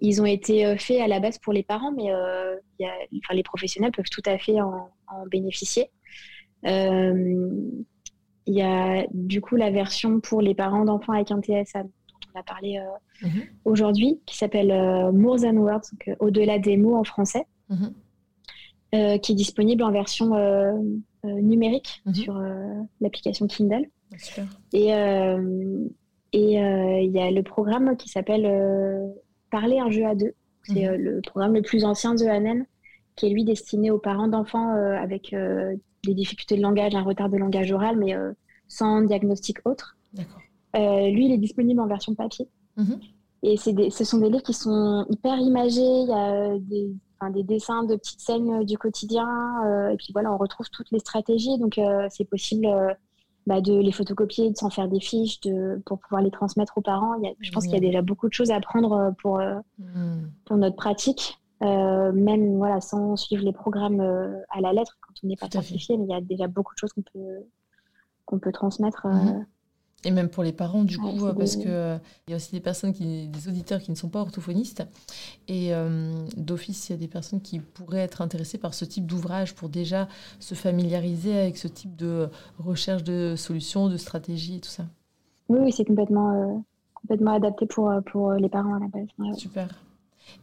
[0.00, 2.04] ils ont été faits à la base pour les parents, mais
[2.78, 5.90] y a, enfin, les professionnels peuvent tout à fait en, en bénéficier.
[6.62, 7.84] Il
[8.46, 11.88] y a du coup la version pour les parents d'enfants avec un TSA dont
[12.34, 12.78] on a parlé
[13.20, 13.42] mhm.
[13.64, 14.68] aujourd'hui, qui s'appelle
[15.12, 15.90] More Than Words,
[16.20, 19.18] au-delà des mots en français, mhm.
[19.18, 20.34] qui est disponible en version
[21.24, 22.14] numérique mhm.
[22.14, 23.86] sur euh, l'application Kindle.
[24.72, 25.88] Et euh,
[26.32, 29.14] et il y a le programme qui s'appelle
[29.50, 30.34] Parler un jeu à deux.
[30.64, 30.96] C'est mhm.
[30.96, 32.66] le programme le plus ancien de Hanen,
[33.14, 37.36] qui est lui destiné aux parents d'enfants avec des difficultés de langage, un retard de
[37.36, 38.14] langage oral, mais
[38.66, 39.96] sans diagnostic autre.
[40.74, 42.48] lui, il est disponible en version papier.
[42.76, 42.98] Mhm.
[43.44, 45.82] Et des, ce sont des livres qui sont hyper imagés.
[45.82, 46.90] Il y a des
[47.30, 49.28] des dessins de petites scènes euh, du quotidien.
[49.64, 51.58] Euh, et puis voilà, on retrouve toutes les stratégies.
[51.58, 52.66] Donc, euh, c'est possible
[53.46, 56.82] bah, de les photocopier, de s'en faire des fiches de, pour pouvoir les transmettre aux
[56.82, 57.14] parents.
[57.40, 59.40] je pense qu'il y a déjà beaucoup de choses à apprendre pour,
[59.78, 60.28] hmm.
[60.44, 61.38] pour notre pratique.
[61.60, 64.00] même voilà, sans suivre les programmes
[64.50, 66.78] à la lettre quand on n'est pas certifié, mais il y a déjà beaucoup de
[66.78, 67.44] choses qu'on peut,
[68.24, 69.06] qu'on peut transmettre.
[69.06, 69.44] Hmm.
[70.04, 71.96] Et même pour les parents, du coup, parce qu'il euh,
[72.28, 74.84] y a aussi des personnes, qui, des auditeurs qui ne sont pas orthophonistes.
[75.48, 79.06] Et euh, d'office, il y a des personnes qui pourraient être intéressées par ce type
[79.06, 80.08] d'ouvrage pour déjà
[80.40, 82.28] se familiariser avec ce type de
[82.58, 84.84] recherche de solutions, de stratégies et tout ça.
[85.48, 86.58] Oui, oui c'est complètement, euh,
[86.94, 89.38] complètement adapté pour, pour les parents à la base.
[89.38, 89.68] Super.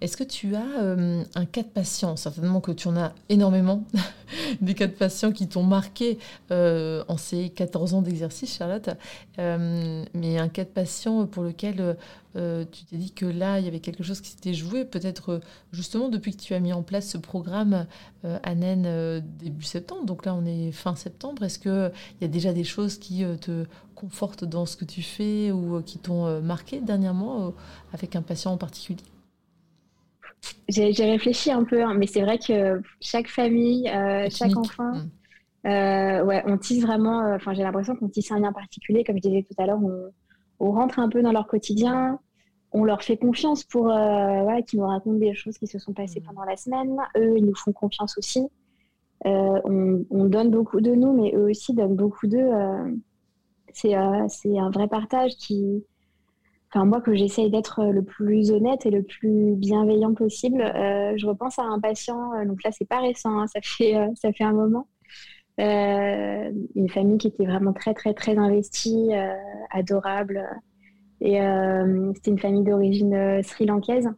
[0.01, 3.83] Est-ce que tu as euh, un cas de patient Certainement que tu en as énormément,
[4.61, 6.17] des cas de patients qui t'ont marqué
[6.49, 8.89] euh, en ces 14 ans d'exercice, Charlotte.
[9.37, 11.97] Euh, mais un cas de patient pour lequel
[12.33, 15.41] tu t'es dit que là, il y avait quelque chose qui s'était joué, peut-être
[15.73, 17.85] justement depuis que tu as mis en place ce programme
[18.23, 20.05] à début septembre.
[20.05, 21.43] Donc là, on est fin septembre.
[21.43, 23.65] Est-ce qu'il y a déjà des choses qui te
[23.95, 27.53] confortent dans ce que tu fais ou qui t'ont marqué dernièrement
[27.91, 29.03] avec un patient en particulier?
[30.71, 35.67] J'ai réfléchi un peu, hein, mais c'est vrai que chaque famille, euh, chaque enfant, hmm.
[35.67, 37.21] euh, ouais, on tisse vraiment.
[37.21, 39.79] Euh, enfin, j'ai l'impression qu'on tisse un lien particulier, comme je disais tout à l'heure.
[40.59, 42.19] On, rentre un peu dans leur quotidien,
[42.71, 46.19] on leur fait confiance pour, ouais, qu'ils nous racontent des choses qui se sont passées
[46.19, 46.25] hmm.
[46.25, 46.97] pendant la semaine.
[47.17, 48.47] Eux, ils nous font confiance aussi.
[49.23, 52.49] On, on, donne beaucoup de nous, mais eux aussi donnent beaucoup d'eux.
[53.73, 55.83] c'est un vrai partage qui
[56.73, 60.61] enfin moi que j'essaye d'être euh, le plus honnête et le plus bienveillant possible.
[60.61, 63.95] Euh, je repense à un patient, euh, donc là c'est pas récent, hein, ça fait
[64.15, 64.87] ça fait un moment.
[65.57, 69.09] une famille qui était vraiment très très très investie,
[69.69, 70.47] adorable.
[71.23, 71.39] Et
[72.15, 74.09] c'était une famille d'origine sri-lankaise.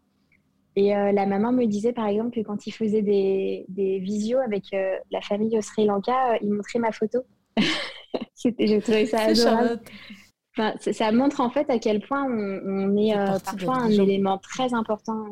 [0.75, 4.63] Et la maman me disait par exemple que quand il faisait des, des visios avec
[5.11, 7.19] la famille au Sri Lanka, il montrait ma photo.
[8.35, 9.81] J'ai trouvé ça adorable
[10.55, 15.25] ça montre en fait à quel point on, est, euh, parfois un élément très important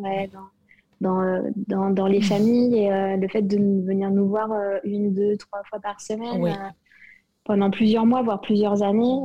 [0.99, 4.49] dans, euh, dans, dans, les familles et euh, le fait de venir nous voir
[4.83, 6.73] une, deux, trois fois par semaine
[7.43, 9.19] pendant plusieurs mois, voire plusieurs années.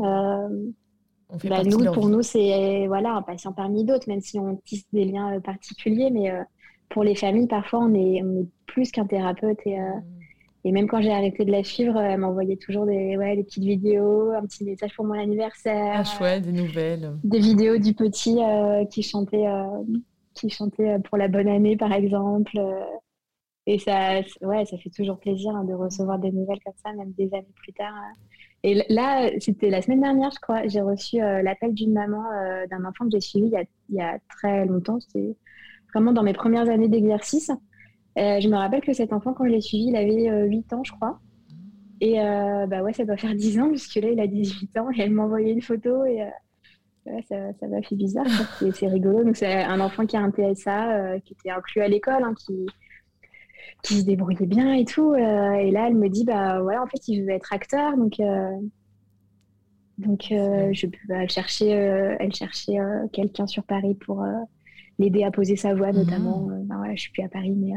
[1.44, 5.04] Bah, nous, pour nous, c'est voilà, un patient parmi d'autres, même si on tisse des
[5.04, 6.32] liens particuliers, mais
[6.88, 10.02] pour les familles, parfois, on est, on est plus qu'un thérapeute et, mmh.
[10.66, 13.62] Et même quand j'ai arrêté de la suivre, elle m'envoyait toujours des, ouais, des petites
[13.62, 15.98] vidéos, un petit message pour mon anniversaire.
[15.98, 17.12] Ah, chouette, des nouvelles.
[17.22, 19.84] Des vidéos du petit euh, qui chantait, euh,
[20.34, 22.58] qui chantait pour la bonne année, par exemple.
[23.66, 27.12] Et ça, ouais, ça fait toujours plaisir hein, de recevoir des nouvelles comme ça, même
[27.12, 27.94] des années plus tard.
[28.64, 32.24] Et là, c'était la semaine dernière, je crois, j'ai reçu euh, l'appel d'une maman
[32.72, 34.98] d'un enfant que j'ai suivi il y, a, il y a très longtemps.
[34.98, 35.36] C'était
[35.94, 37.52] vraiment dans mes premières années d'exercice.
[38.18, 40.76] Euh, je me rappelle que cet enfant, quand je l'ai suivi, il avait 8 euh,
[40.76, 41.20] ans, je crois.
[42.00, 44.88] Et euh, bah ouais, ça doit faire 10 ans, puisque là, il a 18 ans
[44.90, 46.22] et elle m'a envoyé une photo et
[47.28, 48.26] ça, ça m'a fait bizarre.
[48.72, 49.22] C'est rigolo.
[49.22, 52.66] Donc, c'est un enfant qui a un TSA, qui était inclus à l'école, hein, qui,
[53.82, 55.14] qui se débrouillait bien et tout.
[55.14, 57.96] et là, elle me dit, bah ouais, en fait, il veut être acteur.
[57.96, 58.20] Donc,
[59.98, 62.78] donc je, bah, elle cherchait, elle cherchait
[63.12, 64.24] quelqu'un sur Paris pour
[64.98, 65.96] l'aider à poser sa voix, mmh.
[65.96, 66.48] notamment.
[66.64, 67.72] bah, voilà, je suis plus à Paris, mais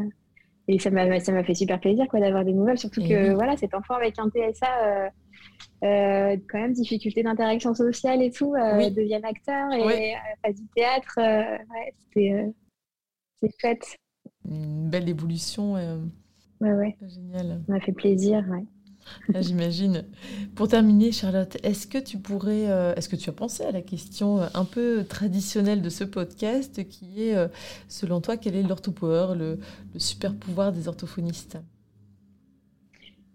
[0.69, 3.57] et ça m'a ça m'a fait super plaisir quoi d'avoir des nouvelles surtout que voilà
[3.57, 5.09] cet enfant avec un TSA euh,
[5.83, 10.53] euh, quand même difficulté d'interaction sociale et tout euh, devient acteur et oui.
[10.53, 12.45] du théâtre ouais, c'était
[13.41, 13.97] c'est chouette.
[14.45, 16.95] Une belle évolution ouais ouais.
[17.07, 18.63] génial ça m'a fait plaisir ouais
[19.41, 20.05] j'imagine.
[20.55, 23.81] Pour terminer, Charlotte, est-ce que tu pourrais, euh, est-ce que tu as pensé à la
[23.81, 27.47] question euh, un peu traditionnelle de ce podcast, qui est, euh,
[27.87, 29.59] selon toi, quel est l'orthopower, le,
[29.93, 31.57] le super pouvoir des orthophonistes?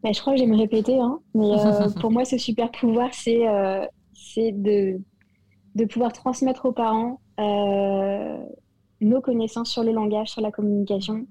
[0.03, 1.51] Bah, Je crois que je vais me répéter, hein, mais
[2.01, 7.21] pour moi, ce super pouvoir, c'est de pouvoir transmettre aux parents
[9.01, 11.27] nos connaissances sur le langage, sur la communication,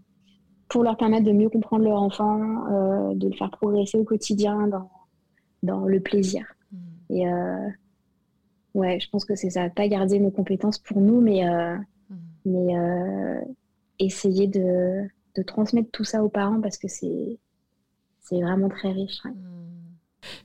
[0.70, 4.68] pour leur permettre de mieux comprendre leur enfant, euh, de le faire progresser au quotidien
[4.68, 4.90] dans,
[5.62, 6.46] dans le plaisir.
[6.72, 6.78] Mm.
[7.12, 7.68] Et euh,
[8.74, 11.76] ouais, je pense que c'est ça, pas garder nos compétences pour nous, mais, euh,
[12.10, 12.18] mm.
[12.46, 13.46] mais
[14.00, 15.04] essayer de,
[15.36, 17.38] de, transmettre tout ça aux parents parce que c'est
[18.32, 19.24] vraiment très riche.
[19.26, 19.32] Mm.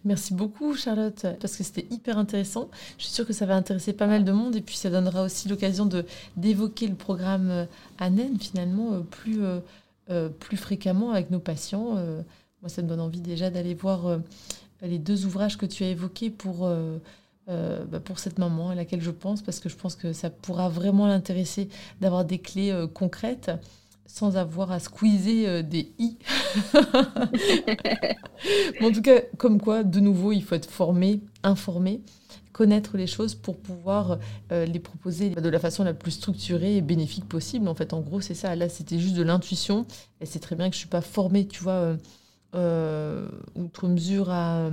[0.05, 2.69] Merci beaucoup Charlotte, parce que c'était hyper intéressant.
[2.99, 5.23] Je suis sûre que ça va intéresser pas mal de monde et puis ça donnera
[5.23, 5.89] aussi l'occasion
[6.37, 7.69] d'évoquer le programme
[8.01, 9.41] ANEN finalement plus,
[10.11, 11.95] euh, plus fréquemment avec nos patients.
[11.97, 12.23] Euh,
[12.63, 14.19] moi, ça me donne envie déjà d'aller voir euh,
[14.83, 16.69] les deux ouvrages que tu as évoqués pour,
[17.47, 20.69] bah, pour cette maman à laquelle je pense, parce que je pense que ça pourra
[20.69, 21.69] vraiment l'intéresser
[22.01, 23.51] d'avoir des clés concrètes
[24.07, 26.17] sans avoir à squeezer des i.
[28.81, 32.01] en tout cas, comme quoi, de nouveau, il faut être formé, informé
[32.59, 34.19] connaître les choses pour pouvoir
[34.51, 37.69] euh, les proposer de la façon la plus structurée et bénéfique possible.
[37.69, 38.57] En fait, en gros, c'est ça.
[38.57, 39.87] Là, c'était juste de l'intuition.
[40.21, 41.97] Et c'est très bien que je ne suis pas formée, tu vois, euh,
[42.57, 44.71] euh, outre mesure à,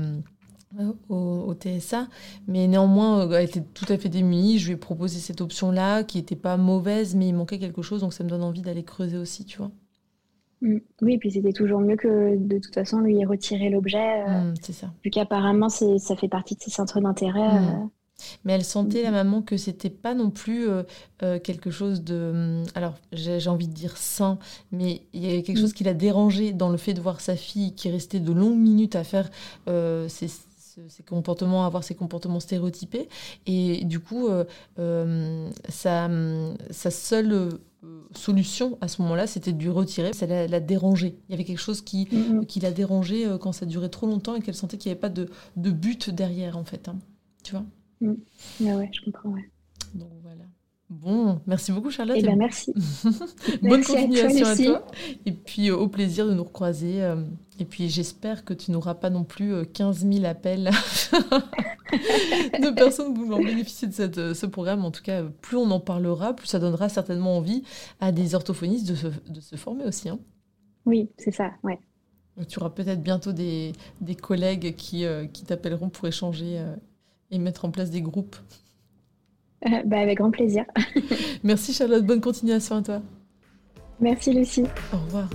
[1.10, 2.08] au, TSA.
[2.48, 4.58] Mais néanmoins, elle était tout à fait démunie.
[4.58, 8.02] Je lui ai proposé cette option-là qui n'était pas mauvaise, mais il manquait quelque chose.
[8.02, 9.70] Donc, ça me donne envie d'aller creuser aussi, tu vois.
[10.66, 10.78] Mm.
[11.01, 14.24] Oui, et puis c'était toujours mieux que de toute façon lui retirer l'objet.
[14.26, 14.88] Mm, c'est ça.
[15.03, 17.59] Vu qu'apparemment ça fait partie de ses centres d'intérêt.
[17.61, 17.89] Mm.
[18.45, 19.16] Mais elle sentait, la Mhm.
[19.16, 20.84] maman, que c'était pas non plus euh,
[21.22, 22.63] euh, quelque chose de.
[22.74, 24.39] Alors, j'ai envie de dire sain,
[24.72, 27.36] mais il y avait quelque chose qui l'a dérangée dans le fait de voir sa
[27.36, 29.30] fille qui restait de longues minutes à faire
[29.68, 30.30] euh, ses,
[30.76, 33.07] ses- ses comportements, avoir ses comportements stéréotypés.
[33.45, 34.43] Et du coup, euh,
[34.80, 36.09] euh, sa,
[36.71, 37.49] sa seule euh,
[38.13, 40.13] solution à ce moment-là, c'était de lui retirer.
[40.13, 41.17] Ça l'a l'a dérangée.
[41.28, 42.45] Il y avait quelque chose qui, Mhm.
[42.45, 44.99] qui l'a dérangée euh, quand ça durait trop longtemps et qu'elle sentait qu'il n'y avait
[45.01, 46.88] pas de, de but derrière, en fait.
[46.89, 46.97] hein.
[47.43, 47.65] Tu vois?
[48.01, 49.30] Ouais, ouais, je comprends.
[49.30, 49.49] ouais.
[49.93, 50.43] donc voilà.
[50.90, 52.20] Bon, merci beaucoup Charlotte.
[52.20, 52.74] Eh et ben, merci.
[53.62, 54.86] Bonne merci à toi, continuation à toi.
[55.26, 57.02] Et puis euh, au plaisir de nous recroiser.
[57.04, 57.24] euh,
[57.60, 60.70] et puis j'espère que tu n'auras pas non plus euh, 15 000 appels
[62.60, 64.86] de personnes voulant bénéficier de cette, euh, ce programme.
[64.86, 67.64] En tout cas, euh, plus on en parlera, plus ça donnera certainement envie
[68.00, 70.10] à des orthophonistes de se, de se former aussi.
[70.10, 70.20] hein.
[70.86, 71.80] Oui, c'est ça, ouais.
[72.38, 73.72] Donc, tu auras peut-être bientôt des,
[74.02, 76.76] des collègues qui, euh, qui t'appelleront pour échanger euh,
[77.32, 78.36] et mettre en place des groupes.
[79.66, 80.66] Euh, bah, avec grand plaisir.
[81.43, 83.01] Merci Charlotte, bonne continuation à toi.
[83.99, 84.66] Merci Lucie.
[84.93, 85.30] Au revoir.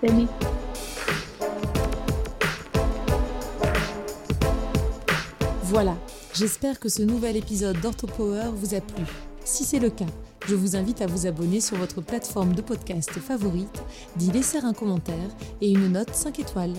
[0.00, 0.26] Salut.
[5.64, 5.96] Voilà,
[6.34, 9.04] j'espère que ce nouvel épisode d'OrthoPower vous a plu.
[9.44, 10.06] Si c'est le cas,
[10.48, 13.82] je vous invite à vous abonner sur votre plateforme de podcast favorite,
[14.16, 15.28] d'y laisser un commentaire
[15.60, 16.74] et une note 5 étoiles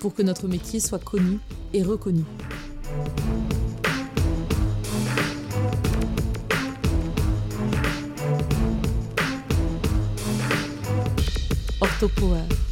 [0.00, 1.38] pour que notre métier soit connu
[1.72, 2.22] et reconnu.
[11.96, 12.65] OrthoPower